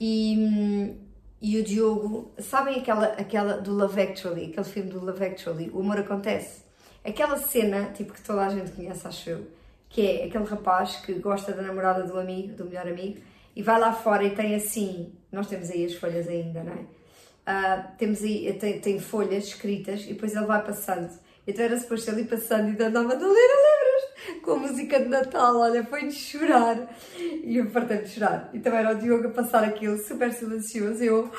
e, 0.00 0.94
e 1.40 1.58
o 1.58 1.62
Diogo, 1.62 2.32
sabem 2.38 2.80
aquela, 2.80 3.06
aquela 3.06 3.58
do 3.58 3.72
Love 3.72 4.00
Actually, 4.00 4.46
aquele 4.46 4.66
filme 4.66 4.90
do 4.90 5.04
Love 5.04 5.24
Actually, 5.24 5.70
O 5.72 5.80
Amor 5.80 5.98
Acontece? 5.98 6.64
Aquela 7.04 7.36
cena, 7.36 7.92
tipo 7.92 8.12
que 8.12 8.20
toda 8.20 8.44
a 8.44 8.48
gente 8.48 8.72
conhece, 8.72 9.06
acho 9.06 9.30
eu, 9.30 9.46
que 9.88 10.04
é 10.04 10.24
aquele 10.24 10.44
rapaz 10.44 10.96
que 10.96 11.14
gosta 11.14 11.52
da 11.52 11.62
namorada 11.62 12.02
do 12.02 12.18
amigo, 12.18 12.54
do 12.54 12.64
melhor 12.64 12.88
amigo, 12.88 13.20
e 13.54 13.62
vai 13.62 13.78
lá 13.78 13.92
fora 13.92 14.24
e 14.24 14.34
tem 14.34 14.54
assim, 14.54 15.12
nós 15.30 15.46
temos 15.46 15.70
aí 15.70 15.84
as 15.84 15.94
folhas 15.94 16.28
ainda, 16.28 16.62
não 16.62 16.72
é? 16.72 16.96
Uh, 17.46 17.96
temos 17.96 18.24
aí, 18.24 18.52
tem, 18.54 18.80
tem, 18.80 18.98
folhas 18.98 19.44
escritas 19.44 20.02
e 20.02 20.08
depois 20.08 20.34
ele 20.34 20.46
vai 20.46 20.64
passando. 20.64 21.08
Então 21.46 21.64
era 21.64 21.78
suposto 21.78 22.10
ele 22.10 22.22
ir 22.22 22.24
passando 22.24 22.70
e 22.70 22.72
dando 22.72 22.98
a 22.98 23.02
Madalena, 23.02 23.32
lembras? 23.32 23.85
Com 24.42 24.52
a 24.52 24.56
música 24.56 25.00
de 25.00 25.08
Natal, 25.08 25.56
olha, 25.56 25.84
foi 25.84 26.06
de 26.06 26.12
chorar. 26.12 26.88
E 27.18 27.56
eu 27.56 27.66
partei 27.70 27.98
de 27.98 28.10
chorar. 28.10 28.50
E 28.52 28.60
também 28.60 28.80
era 28.80 28.92
o 28.92 28.98
Diogo 28.98 29.28
a 29.28 29.30
passar 29.30 29.64
aquilo 29.64 29.98
super 29.98 30.32
silencioso. 30.32 31.02
Eu, 31.02 31.30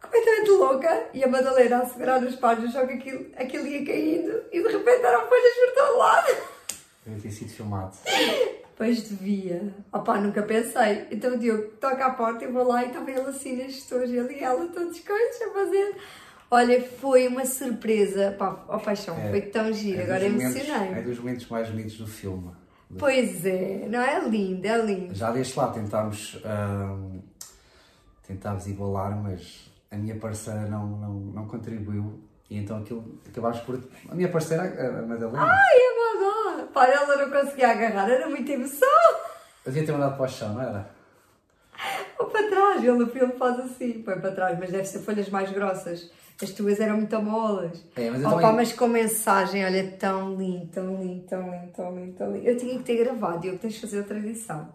completamente 0.00 0.50
louca. 0.50 1.08
E 1.12 1.24
a 1.24 1.28
Madalena 1.28 1.82
a 1.82 1.86
segurar 1.86 2.22
as 2.22 2.36
páginas, 2.36 2.72
só 2.72 2.86
que 2.86 2.94
aquilo, 2.94 3.26
aquilo 3.36 3.66
ia 3.66 3.84
caindo. 3.84 4.42
E 4.52 4.62
de 4.62 4.68
repente 4.68 5.04
eram 5.04 5.26
folhas 5.28 5.52
por 5.54 5.74
todo 5.74 5.98
lado. 5.98 6.36
Deve 7.04 7.20
ter 7.20 7.30
sido 7.30 7.50
filmado. 7.50 7.96
Pois 8.76 9.08
devia. 9.08 9.74
Opá, 9.92 10.18
nunca 10.18 10.42
pensei. 10.42 11.06
Então 11.10 11.34
o 11.34 11.38
Diogo 11.38 11.68
toca 11.80 12.04
à 12.04 12.10
porta, 12.10 12.44
eu 12.44 12.52
vou 12.52 12.66
lá 12.66 12.84
e 12.84 12.88
estava 12.88 13.10
ele 13.10 13.20
assim 13.20 13.56
nas 13.56 13.72
gestores, 13.72 14.10
ele 14.10 14.34
e 14.34 14.44
ela, 14.44 14.66
todos 14.68 15.00
coisas 15.00 15.42
a 15.42 15.50
fazer. 15.50 15.96
Olha, 16.50 16.80
foi 17.00 17.26
uma 17.28 17.44
surpresa. 17.44 18.34
Pá, 18.38 18.64
ó 18.68 18.78
paixão, 18.78 19.16
É, 19.18 19.30
foi 19.30 19.40
tão 19.42 19.72
giro, 19.72 20.00
É 20.00 20.04
agora 20.04 20.28
momentos- 20.28 20.56
emocionei. 20.56 20.98
É 20.98 21.02
dos 21.02 21.18
momentos 21.18 21.46
mais 21.48 21.68
bonitos 21.68 21.96
do 21.98 22.06
filme. 22.06 22.50
Pois 22.98 23.44
é, 23.44 23.86
não 23.88 24.00
é 24.00 24.20
lindo, 24.28 24.64
é 24.66 24.78
lindo. 24.78 25.12
Já 25.14 25.32
desde 25.32 25.58
lá 25.58 25.68
tentámos, 25.72 26.40
ahm, 26.44 27.18
tentámos 28.26 28.66
igualar, 28.68 29.16
mas 29.20 29.68
a 29.90 29.96
minha 29.96 30.14
parceira 30.16 30.60
não, 30.66 30.86
não, 30.86 31.12
não 31.14 31.46
contribuiu. 31.48 32.20
E 32.48 32.58
então 32.58 32.78
aquilo 32.78 33.18
acabámos 33.28 33.58
por. 33.60 33.80
A 34.08 34.14
minha 34.14 34.28
parceira, 34.28 34.62
a 34.62 34.98
a 35.00 35.02
Madalena, 35.02 35.42
Ai, 35.50 35.76
é 35.76 36.16
verdade. 36.54 36.72
Pá, 36.72 36.86
ela 36.86 37.16
não 37.26 37.30
conseguia 37.30 37.70
agarrar, 37.70 38.08
era 38.08 38.28
muita 38.28 38.52
emoção. 38.52 38.88
devia 39.64 39.84
ter 39.84 39.90
mandado 39.90 40.16
para 40.16 40.26
o 40.26 40.28
chão, 40.28 40.54
não 40.54 40.62
era? 40.62 40.88
Ou 42.20 42.26
para 42.26 42.48
trás, 42.48 42.84
ele 42.84 42.92
no 42.92 43.08
filme 43.08 43.32
faz 43.34 43.58
assim, 43.58 44.00
põe 44.02 44.18
para 44.20 44.30
trás, 44.30 44.56
mas 44.60 44.70
deve 44.70 44.84
ser 44.84 45.00
folhas 45.00 45.28
mais 45.28 45.50
grossas. 45.50 46.08
As 46.42 46.50
tuas 46.50 46.78
eram 46.80 46.98
muito 46.98 47.22
molas. 47.22 47.82
É, 47.96 48.10
mas 48.10 48.20
eu 48.20 48.28
Opa, 48.28 48.40
também- 48.40 48.56
mas 48.56 48.72
com 48.72 48.86
mensagem, 48.88 49.64
olha, 49.64 49.90
tão 49.98 50.34
lindo, 50.34 50.66
tão 50.66 51.02
lindo, 51.02 51.24
tão 51.26 51.50
lindo, 51.50 51.72
tão 51.72 51.96
lindo, 51.96 52.12
tão 52.12 52.32
lindo. 52.32 52.46
Eu 52.46 52.56
tinha 52.56 52.76
que 52.76 52.84
ter 52.84 52.96
gravado, 53.02 53.40
Diogo, 53.40 53.58
tens 53.58 53.74
de 53.74 53.80
fazer 53.80 53.98
outra 53.98 54.18
edição. 54.18 54.68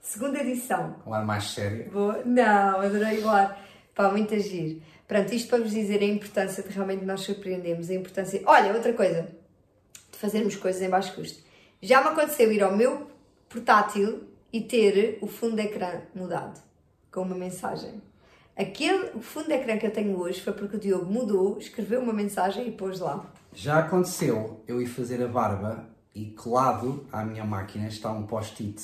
Segunda 0.00 0.40
edição. 0.40 0.96
Um 1.06 1.14
ar 1.14 1.24
mais 1.24 1.44
sério. 1.50 1.90
Vou... 1.90 2.24
Não, 2.24 2.80
adorei 2.80 3.20
o 3.20 3.28
ar. 3.28 3.60
Pá, 3.94 4.10
muito 4.10 4.34
agir. 4.34 4.82
Pronto, 5.06 5.32
isto 5.34 5.48
para 5.48 5.58
vos 5.58 5.70
dizer 5.72 6.00
a 6.00 6.06
importância 6.06 6.62
de 6.62 6.70
realmente 6.70 7.04
nós 7.04 7.20
surpreendemos, 7.20 7.90
a 7.90 7.94
importância... 7.94 8.40
Olha, 8.46 8.72
outra 8.72 8.92
coisa, 8.94 9.28
de 10.10 10.18
fazermos 10.18 10.56
coisas 10.56 10.80
em 10.82 10.88
baixo 10.88 11.14
custo. 11.14 11.42
Já 11.80 12.00
me 12.00 12.08
aconteceu 12.08 12.50
ir 12.50 12.62
ao 12.62 12.76
meu 12.76 13.08
portátil 13.48 14.24
e 14.52 14.60
ter 14.60 15.18
o 15.20 15.26
fundo 15.26 15.56
de 15.56 15.62
ecrã 15.62 16.00
mudado, 16.14 16.60
com 17.10 17.22
uma 17.22 17.34
mensagem. 17.34 18.00
Aquele 18.56 19.10
o 19.14 19.20
fundo 19.20 19.46
de 19.46 19.54
ecrã 19.54 19.78
que 19.78 19.86
eu 19.86 19.90
tenho 19.92 20.18
hoje 20.18 20.40
foi 20.40 20.52
porque 20.52 20.76
o 20.76 20.80
Diogo 20.80 21.06
mudou, 21.10 21.58
escreveu 21.58 22.00
uma 22.00 22.12
mensagem 22.12 22.68
e 22.68 22.72
pôs 22.72 23.00
lá. 23.00 23.24
Já 23.54 23.78
aconteceu 23.80 24.62
eu 24.68 24.80
ir 24.80 24.86
fazer 24.86 25.22
a 25.22 25.28
barba 25.28 25.86
e 26.14 26.26
colado 26.26 27.06
à 27.10 27.24
minha 27.24 27.44
máquina 27.44 27.88
está 27.88 28.10
um 28.12 28.26
post-it 28.26 28.82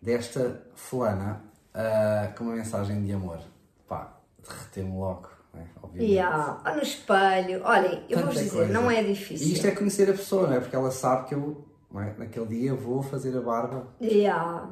desta 0.00 0.62
fulana 0.74 1.42
ah, 1.74 2.32
com 2.36 2.44
uma 2.44 2.54
mensagem 2.54 3.04
de 3.04 3.12
amor. 3.12 3.40
Pá, 3.86 4.16
derreteu-me 4.46 4.96
logo, 4.98 5.28
né? 5.52 5.66
obviamente. 5.82 6.12
Yeah. 6.12 6.60
Ah, 6.64 6.74
no 6.74 6.82
espelho. 6.82 7.62
Olhem, 7.64 8.02
eu 8.08 8.18
Tanta 8.20 8.32
dizer, 8.32 8.50
coisa. 8.50 8.72
não 8.72 8.90
é 8.90 9.02
E 9.02 9.06
difícil. 9.12 9.48
isto 9.52 9.66
é 9.66 9.70
conhecer 9.72 10.08
a 10.08 10.12
pessoa, 10.12 10.46
não 10.46 10.54
é? 10.56 10.60
Porque 10.60 10.74
ela 10.76 10.90
sabe 10.90 11.28
que 11.28 11.34
eu, 11.34 11.64
é? 11.94 12.14
naquele 12.18 12.46
dia, 12.46 12.74
vou 12.74 13.02
fazer 13.02 13.36
a 13.36 13.40
barba. 13.40 13.86
Yeah. 14.00 14.68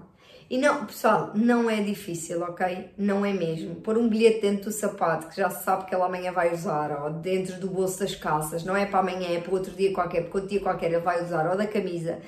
E 0.49 0.59
não, 0.59 0.87
pessoal, 0.87 1.33
não 1.35 1.69
é 1.69 1.83
difícil, 1.83 2.41
ok? 2.43 2.91
Não 2.97 3.27
é 3.27 3.33
mesmo. 3.33 3.77
Pôr 3.77 3.99
um 3.99 4.09
bilhete 4.09 4.43
dentro 4.43 4.67
do 4.67 4.73
sapato 4.73 5.29
que 5.29 5.37
já 5.37 5.51
se 5.51 5.65
sabe 5.65 5.87
que 5.87 5.95
ela 5.95 6.07
amanhã 6.07 6.31
vai 6.33 6.55
usar, 6.55 7.03
ou 7.03 7.11
dentro 7.15 7.59
do 7.59 7.69
bolso 7.69 7.99
das 7.99 8.15
calças, 8.15 8.63
não 8.63 8.77
é 8.77 8.87
para 8.87 9.01
amanhã, 9.01 9.29
é 9.29 9.41
para 9.41 9.53
outro 9.53 9.73
dia 9.75 9.93
qualquer, 9.93 10.23
porque 10.23 10.37
outro 10.37 10.51
dia 10.51 10.61
qualquer 10.61 10.93
ele 10.93 11.01
vai 11.01 11.25
usar, 11.25 11.51
ou 11.51 11.57
da 11.57 11.67
camisa, 11.67 12.21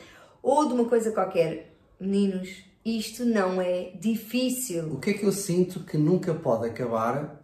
ou 0.42 0.66
de 0.66 0.74
uma 0.74 0.86
coisa 0.86 1.12
qualquer. 1.12 1.76
Meninos, 2.00 2.48
isto 2.84 3.24
não 3.24 3.60
é 3.62 3.90
difícil. 4.00 4.94
O 4.94 4.98
que 5.00 5.10
é 5.10 5.14
que 5.14 5.24
eu 5.24 5.32
sinto 5.32 5.80
que 5.80 5.96
nunca 5.96 6.34
pode 6.34 6.66
acabar 6.68 7.40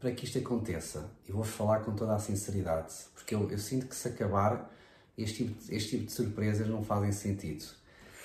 para 0.00 0.12
que 0.12 0.24
isto 0.24 0.38
aconteça? 0.38 1.10
E 1.28 1.32
vou-vos 1.32 1.52
falar 1.52 1.80
com 1.80 1.92
toda 1.94 2.14
a 2.14 2.18
sinceridade, 2.18 2.94
porque 3.14 3.34
eu, 3.34 3.50
eu 3.50 3.58
sinto 3.58 3.86
que 3.86 3.94
se 3.96 4.08
acabar, 4.08 4.70
este 5.16 5.44
tipo, 5.44 5.62
de- 5.62 5.74
este 5.76 5.90
tipo 5.90 6.06
de 6.06 6.12
surpresas 6.12 6.66
não 6.68 6.82
fazem 6.82 7.12
sentido. 7.12 7.64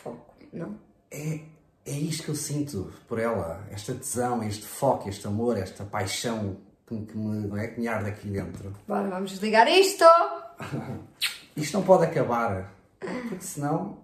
Foco, 0.04 0.34
não? 0.54 0.76
É, 1.12 1.40
é 1.86 1.92
isto 1.92 2.24
que 2.24 2.30
eu 2.30 2.36
sinto 2.36 2.92
por 3.08 3.20
ela, 3.20 3.66
esta 3.72 3.94
tesão, 3.94 4.44
este 4.44 4.66
foco, 4.66 5.10
este 5.10 5.26
amor, 5.28 5.58
esta 5.58 5.84
paixão 5.84 6.58
que, 6.88 6.96
que 7.06 7.18
me, 7.18 7.48
não 7.48 7.58
é, 7.58 7.68
que 7.68 7.80
me 7.80 7.88
arde 7.88 8.10
aqui 8.10 8.28
dentro. 8.28 8.74
Bora, 8.88 9.08
vamos 9.10 9.32
desligar 9.32 9.68
isto! 9.68 10.06
Isto 11.56 11.78
não 11.78 11.84
pode 11.84 12.06
acabar, 12.06 12.74
porque 13.00 13.42
senão 13.42 13.98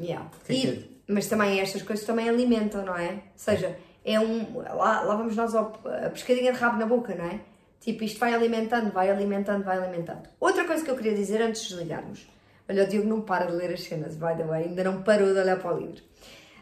Yeah. 0.00 0.28
Que 0.44 0.52
é 0.52 0.56
E- 0.56 0.60
que 0.76 1.00
Mas 1.08 1.26
também 1.26 1.60
estas 1.60 1.82
coisas 1.82 2.04
também 2.04 2.28
alimentam, 2.28 2.84
não 2.84 2.96
é? 2.96 3.12
Ou 3.12 3.20
seja, 3.36 3.76
é 4.04 4.18
um. 4.20 4.58
Lá, 4.58 5.02
lá 5.02 5.14
vamos 5.14 5.34
nós 5.36 5.54
ao, 5.54 5.78
a 5.84 6.10
pescadinha 6.10 6.52
de 6.52 6.58
rabo 6.58 6.78
na 6.78 6.86
boca, 6.86 7.14
não 7.14 7.24
é? 7.24 7.40
Tipo, 7.80 8.04
isto 8.04 8.18
vai 8.18 8.34
alimentando, 8.34 8.92
vai 8.92 9.10
alimentando, 9.10 9.64
vai 9.64 9.78
alimentando. 9.78 10.28
Outra 10.38 10.64
coisa 10.64 10.84
que 10.84 10.90
eu 10.90 10.96
queria 10.96 11.14
dizer 11.14 11.40
antes 11.42 11.62
de 11.62 11.68
desligarmos. 11.70 12.26
Olha, 12.70 12.84
o 12.84 12.86
Diogo 12.86 13.08
não 13.08 13.20
para 13.20 13.46
de 13.46 13.52
ler 13.52 13.74
as 13.74 13.82
cenas, 13.82 14.14
by 14.14 14.36
the 14.36 14.44
way, 14.44 14.64
ainda 14.64 14.84
não 14.84 15.02
parou 15.02 15.32
de 15.34 15.38
olhar 15.38 15.58
para 15.58 15.74
o 15.74 15.78
livro. 15.78 16.02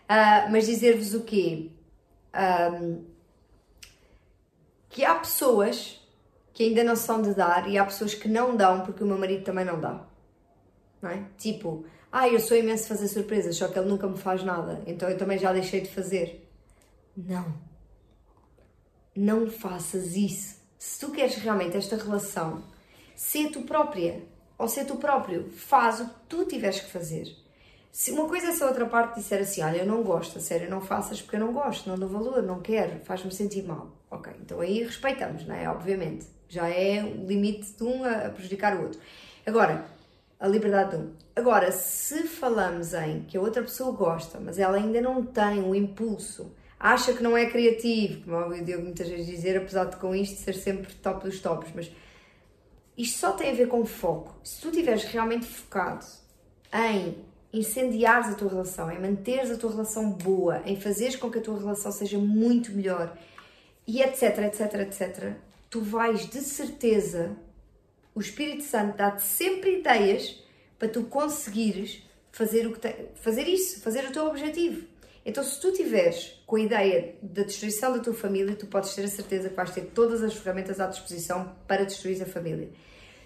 Ah, 0.08 0.48
mas 0.50 0.66
dizer-vos 0.66 1.14
o 1.14 1.22
quê? 1.22 1.70
Ahm, 2.32 3.04
que 4.88 5.04
há 5.04 5.14
pessoas 5.14 6.00
que 6.52 6.64
ainda 6.64 6.82
não 6.82 6.96
são 6.96 7.22
de 7.22 7.34
dar 7.34 7.68
e 7.68 7.78
há 7.78 7.84
pessoas 7.84 8.14
que 8.14 8.26
não 8.26 8.56
dão 8.56 8.80
porque 8.80 9.04
o 9.04 9.06
meu 9.06 9.18
marido 9.18 9.44
também 9.44 9.64
não 9.64 9.78
dá 9.78 10.08
não 11.00 11.10
é? 11.10 11.24
Tipo, 11.36 11.84
ah, 12.10 12.28
eu 12.28 12.40
sou 12.40 12.56
imenso 12.56 12.88
fazer 12.88 13.08
surpresas, 13.08 13.56
só 13.56 13.68
que 13.68 13.78
ele 13.78 13.88
nunca 13.88 14.06
me 14.06 14.18
faz 14.18 14.42
nada, 14.42 14.82
então 14.86 15.08
eu 15.08 15.16
também 15.16 15.38
já 15.38 15.52
deixei 15.52 15.80
de 15.80 15.90
fazer. 15.90 16.48
Não. 17.16 17.54
Não 19.14 19.50
faças 19.50 20.14
isso. 20.14 20.58
Se 20.78 21.00
tu 21.00 21.12
queres 21.12 21.36
realmente 21.36 21.76
esta 21.76 21.96
relação, 21.96 22.62
ser 23.16 23.50
tu 23.50 23.62
própria, 23.62 24.22
ou 24.58 24.68
ser 24.68 24.84
tu 24.84 24.96
próprio, 24.96 25.48
faz 25.50 26.00
o 26.00 26.06
que 26.06 26.14
tu 26.28 26.44
tiveres 26.44 26.80
que 26.80 26.90
fazer. 26.90 27.32
Se 27.92 28.10
uma 28.10 28.28
coisa 28.28 28.48
é 28.48 28.52
se 28.52 28.62
a 28.62 28.66
outra 28.66 28.86
parte 28.86 29.14
disser 29.14 29.40
assim, 29.40 29.62
olha, 29.62 29.78
eu 29.78 29.86
não 29.86 30.02
gosto, 30.02 30.38
a 30.38 30.40
sério, 30.40 30.68
não 30.68 30.80
faças 30.80 31.22
porque 31.22 31.36
eu 31.36 31.40
não 31.40 31.52
gosto, 31.52 31.88
não 31.88 31.98
dou 31.98 32.08
valor, 32.08 32.42
não 32.42 32.60
quero, 32.60 33.00
faz-me 33.04 33.32
sentir 33.32 33.62
mal. 33.62 33.90
Ok, 34.10 34.32
então 34.40 34.60
aí 34.60 34.82
respeitamos, 34.82 35.46
não 35.46 35.54
é? 35.54 35.68
Obviamente. 35.68 36.26
Já 36.48 36.68
é 36.68 37.02
o 37.02 37.26
limite 37.26 37.72
de 37.72 37.84
um 37.84 38.04
a 38.04 38.30
prejudicar 38.30 38.74
o 38.76 38.82
outro. 38.82 38.98
Agora, 39.44 39.84
a 40.40 40.46
liberdade 40.46 40.90
de 40.90 40.96
um. 40.96 41.12
Agora, 41.36 41.70
se 41.72 42.22
falamos 42.22 42.94
em 42.94 43.22
que 43.22 43.36
a 43.36 43.40
outra 43.40 43.62
pessoa 43.62 43.94
gosta, 43.94 44.40
mas 44.40 44.58
ela 44.58 44.76
ainda 44.76 45.00
não 45.00 45.24
tem 45.24 45.62
o 45.62 45.74
impulso, 45.74 46.52
acha 46.78 47.12
que 47.12 47.22
não 47.22 47.36
é 47.36 47.46
criativo, 47.46 48.22
como 48.22 48.36
eu 48.36 48.44
ouvi 48.44 48.60
o 48.60 48.64
Diogo 48.64 48.84
muitas 48.84 49.08
vezes 49.08 49.26
dizer, 49.26 49.56
apesar 49.58 49.86
de 49.86 49.96
com 49.96 50.14
isto 50.14 50.38
ser 50.38 50.54
sempre 50.54 50.94
top 50.94 51.24
dos 51.24 51.40
tops, 51.40 51.70
mas 51.74 51.90
isto 52.98 53.18
só 53.18 53.32
tem 53.32 53.50
a 53.50 53.54
ver 53.54 53.68
com 53.68 53.86
foco. 53.86 54.36
Se 54.42 54.60
tu 54.60 54.68
estiveres 54.68 55.04
realmente 55.04 55.46
focado 55.46 56.04
em 56.74 57.16
incendiares 57.52 58.28
a 58.28 58.34
tua 58.34 58.50
relação, 58.50 58.90
em 58.90 59.00
manteres 59.00 59.50
a 59.50 59.56
tua 59.56 59.70
relação 59.70 60.10
boa, 60.10 60.60
em 60.66 60.78
fazeres 60.78 61.16
com 61.16 61.30
que 61.30 61.38
a 61.38 61.40
tua 61.40 61.58
relação 61.58 61.90
seja 61.92 62.18
muito 62.18 62.72
melhor 62.72 63.16
e 63.86 64.02
etc, 64.02 64.38
etc, 64.40 64.74
etc, 64.80 65.32
tu 65.70 65.80
vais 65.80 66.28
de 66.28 66.40
certeza, 66.40 67.34
o 68.14 68.20
Espírito 68.20 68.64
Santo 68.64 68.96
dá-te 68.98 69.22
sempre 69.22 69.78
ideias 69.78 70.42
para 70.78 70.88
tu 70.88 71.04
conseguires 71.04 72.02
fazer, 72.32 72.66
o 72.66 72.72
que 72.72 72.80
te- 72.80 73.06
fazer 73.14 73.44
isso, 73.48 73.80
fazer 73.80 74.04
o 74.04 74.12
teu 74.12 74.26
objetivo. 74.26 74.86
Então, 75.24 75.44
se 75.44 75.60
tu 75.60 75.72
tiveres 75.72 76.40
com 76.46 76.56
a 76.56 76.60
ideia 76.60 77.16
da 77.22 77.42
destruição 77.42 77.92
da 77.92 77.98
tua 77.98 78.14
família, 78.14 78.56
tu 78.56 78.66
podes 78.66 78.94
ter 78.94 79.04
a 79.04 79.08
certeza 79.08 79.48
que 79.48 79.54
vais 79.54 79.70
ter 79.70 79.82
todas 79.94 80.22
as 80.22 80.34
ferramentas 80.34 80.80
à 80.80 80.86
disposição 80.86 81.54
para 81.66 81.84
destruir 81.84 82.22
a 82.22 82.26
família. 82.26 82.70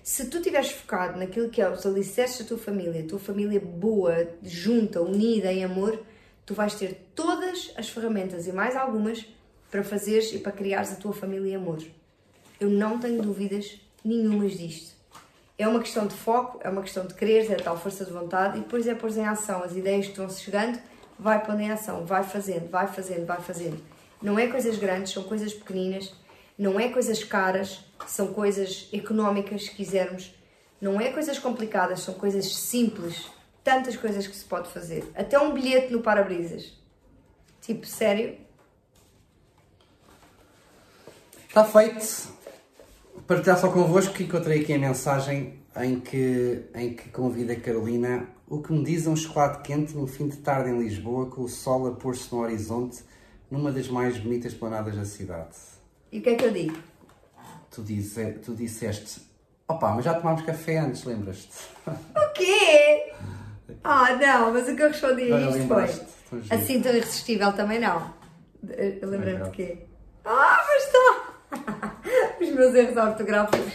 Se 0.03 0.27
tu 0.29 0.39
estiveres 0.39 0.73
focado 0.73 1.19
naquilo 1.19 1.49
que 1.49 1.63
é 1.63 1.71
os 1.71 1.87
alicerces 1.87 2.41
da 2.41 2.45
tua 2.47 2.59
família, 2.59 3.03
a 3.03 3.07
tua 3.07 3.21
família 3.21 3.61
boa, 3.61 4.29
junta, 4.43 5.01
unida 5.01 5.53
em 5.53 5.65
amor, 5.65 6.03
tu 6.45 6.55
vais 6.55 6.75
ter 6.75 7.09
todas 7.15 7.73
as 7.77 7.89
ferramentas 7.89 8.49
e 8.49 8.53
mais 8.53 8.75
algumas 8.75 9.25
para 9.71 9.85
fazeres 9.85 10.33
e 10.33 10.39
para 10.39 10.51
criares 10.51 10.93
a 10.93 10.97
tua 10.97 11.13
família 11.13 11.53
em 11.53 11.57
amor. 11.57 11.81
Eu 12.59 12.69
não 12.69 12.99
tenho 12.99 13.23
dúvidas 13.23 13.81
nenhumas 14.05 14.59
disto. 14.59 14.97
É 15.57 15.69
uma 15.69 15.81
questão 15.81 16.07
de 16.07 16.15
foco, 16.15 16.59
é 16.63 16.69
uma 16.69 16.83
questão 16.83 17.07
de 17.07 17.15
querer, 17.15 17.49
é 17.51 17.55
a 17.55 17.63
tal 17.63 17.79
força 17.79 18.05
de 18.05 18.11
vontade 18.11 18.59
e 18.59 18.63
depois 18.63 18.87
é 18.89 18.95
pôr 18.95 19.17
em 19.17 19.25
ação 19.25 19.63
as 19.63 19.77
ideias 19.77 20.07
que 20.07 20.13
estão-se 20.13 20.43
chegando, 20.43 20.79
vai 21.23 21.45
pondo 21.45 21.61
em 21.61 21.71
ação, 21.71 22.05
vai 22.05 22.25
fazendo, 22.25 22.69
vai 22.69 22.89
fazendo, 22.89 23.25
vai 23.25 23.41
fazendo. 23.41 23.81
Não 24.21 24.39
é 24.39 24.49
coisas 24.49 24.77
grandes, 24.77 25.13
são 25.13 25.23
coisas 25.23 25.55
pequeninas, 25.55 26.13
não 26.59 26.79
é 26.79 26.89
coisas 26.89 27.23
caras, 27.23 27.85
são 28.07 28.33
coisas 28.33 28.89
económicas, 28.93 29.65
se 29.65 29.71
quisermos. 29.71 30.35
Não 30.81 31.01
é 31.01 31.13
coisas 31.13 31.39
complicadas, 31.39 32.01
são 32.01 32.15
coisas 32.15 32.53
simples. 32.55 33.27
Tantas 33.63 33.97
coisas 33.97 34.27
que 34.27 34.35
se 34.35 34.45
pode 34.45 34.69
fazer. 34.69 35.09
Até 35.15 35.39
um 35.39 35.55
bilhete 35.55 35.93
no 35.93 36.03
para-brisas. 36.03 36.73
Tipo, 37.61 37.87
sério? 37.87 38.37
Está 41.49 41.65
feito. 41.65 42.33
Partilhar 43.29 43.59
só 43.59 43.71
convosco 43.71 44.15
que 44.15 44.25
encontrei 44.25 44.63
aqui 44.63 44.73
a 44.73 44.79
mensagem 44.79 45.61
em 45.77 46.01
que, 46.01 46.65
em 46.75 46.95
que 46.95 47.09
convida 47.11 47.53
a 47.53 47.61
Carolina. 47.61 48.27
O 48.53 48.61
que 48.61 48.71
me 48.71 48.85
diz 48.85 49.07
é 49.07 49.09
um 49.09 49.17
chocolate 49.17 49.63
quente 49.63 49.97
num 49.97 50.07
fim 50.07 50.29
de 50.29 50.37
tarde 50.37 50.69
em 50.69 50.79
Lisboa, 50.79 51.25
com 51.25 51.41
o 51.41 51.49
sol 51.49 51.87
a 51.87 51.93
pôr-se 51.93 52.31
no 52.31 52.43
horizonte, 52.43 53.03
numa 53.51 53.73
das 53.73 53.89
mais 53.89 54.19
bonitas 54.19 54.53
planadas 54.53 54.95
da 54.95 55.07
cidade. 55.07 55.57
E 56.13 56.19
o 56.19 56.23
que 56.23 56.29
é 56.29 56.35
que 56.35 56.45
eu 56.45 56.51
digo? 56.53 56.77
Tu, 57.71 57.83
dize, 57.83 58.33
tu 58.45 58.55
disseste, 58.55 59.23
opa, 59.67 59.93
mas 59.93 60.05
já 60.05 60.13
tomámos 60.13 60.43
café 60.43 60.81
antes, 60.81 61.03
lembras-te? 61.05 61.49
O 61.89 62.33
quê? 62.35 63.15
Ah, 63.83 64.17
não, 64.17 64.53
mas 64.53 64.69
o 64.69 64.77
que 64.77 64.83
eu 64.83 64.89
respondi 64.89 65.33
a 65.33 65.41
isto 65.49 65.69
foi. 66.29 66.43
Assim 66.51 66.83
tão 66.83 66.95
irresistível 66.95 67.55
também 67.55 67.81
não. 67.81 68.13
Lembrei-me 68.63 69.25
Legal. 69.25 69.51
de 69.51 69.57
quê? 69.57 69.79
Ah, 70.27 70.63
mas 70.69 70.85
está! 70.85 71.97
Os 72.39 72.51
meus 72.51 72.75
erros 72.75 72.97
ortográficos 72.99 73.73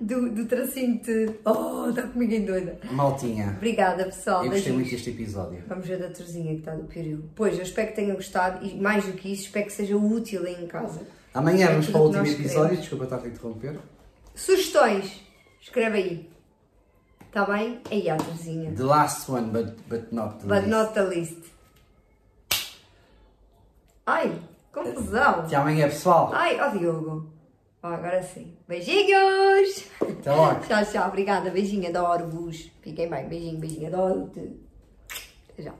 do, 0.00 0.30
do 0.30 0.46
tracinho 0.46 1.00
de. 1.02 1.30
Oh, 1.44 1.90
está 1.90 2.02
comigo 2.02 2.32
em 2.32 2.44
doida. 2.44 2.78
Maltinha, 2.90 3.54
Obrigada, 3.56 4.04
pessoal. 4.06 4.44
eu 4.44 4.50
gostei 4.50 4.72
Beijinhos. 4.72 4.76
muito 4.76 4.90
deste 4.90 5.10
episódio. 5.10 5.62
Vamos 5.68 5.86
ver 5.86 5.98
da 5.98 6.08
Terezinha 6.08 6.52
que 6.54 6.60
está 6.60 6.74
do 6.74 6.84
período. 6.84 7.30
Pois, 7.36 7.56
eu 7.56 7.62
espero 7.62 7.88
que 7.88 7.94
tenham 7.96 8.16
gostado 8.16 8.64
e 8.66 8.74
mais 8.80 9.04
do 9.04 9.12
que 9.12 9.32
isso, 9.32 9.44
espero 9.44 9.66
que 9.66 9.72
seja 9.72 9.96
útil 9.96 10.44
aí 10.46 10.62
em 10.64 10.66
casa. 10.66 11.00
Amanhã 11.34 11.66
É 11.66 11.70
vamos 11.70 11.86
tudo 11.86 11.92
para 11.92 12.00
o 12.00 12.10
que 12.12 12.18
último 12.18 12.22
nós 12.24 12.40
episódio, 12.40 12.62
queremos. 12.62 12.80
desculpa 12.80 13.04
estar 13.04 13.16
a 13.18 13.28
interromper. 13.28 13.78
Sugestões, 14.34 15.20
escreve 15.60 15.96
aí. 15.98 16.30
Está 17.26 17.44
bem? 17.44 17.80
Aí 17.90 18.10
há, 18.10 18.16
Terezinha. 18.16 18.72
The 18.72 18.82
last 18.82 19.30
one, 19.30 19.50
but, 19.50 19.76
but 19.88 20.10
not 20.12 20.38
the 20.40 20.46
But 20.46 20.54
least. 20.64 20.68
not 20.68 20.94
the 20.94 21.02
least. 21.02 21.36
Ai, 24.06 24.32
confusão. 24.72 25.40
Até 25.40 25.54
amanhã, 25.56 25.88
pessoal. 25.88 26.30
Ai, 26.34 26.58
ó 26.60 26.68
Diogo. 26.70 27.30
Ó, 27.82 27.88
agora 27.88 28.22
sim. 28.22 28.56
Beijinhos! 28.68 29.86
Até 30.00 30.32
logo. 30.32 30.60
Tchau, 30.66 30.84
tchau. 30.84 31.08
Obrigada. 31.08 31.50
Beijinho, 31.50 31.88
adoro-vos. 31.88 32.70
Fiquem 32.82 33.08
bem. 33.08 33.28
Beijinho, 33.28 33.58
beijinho. 33.58 33.86
Adoro-te. 33.86 34.52
Já. 35.58 35.74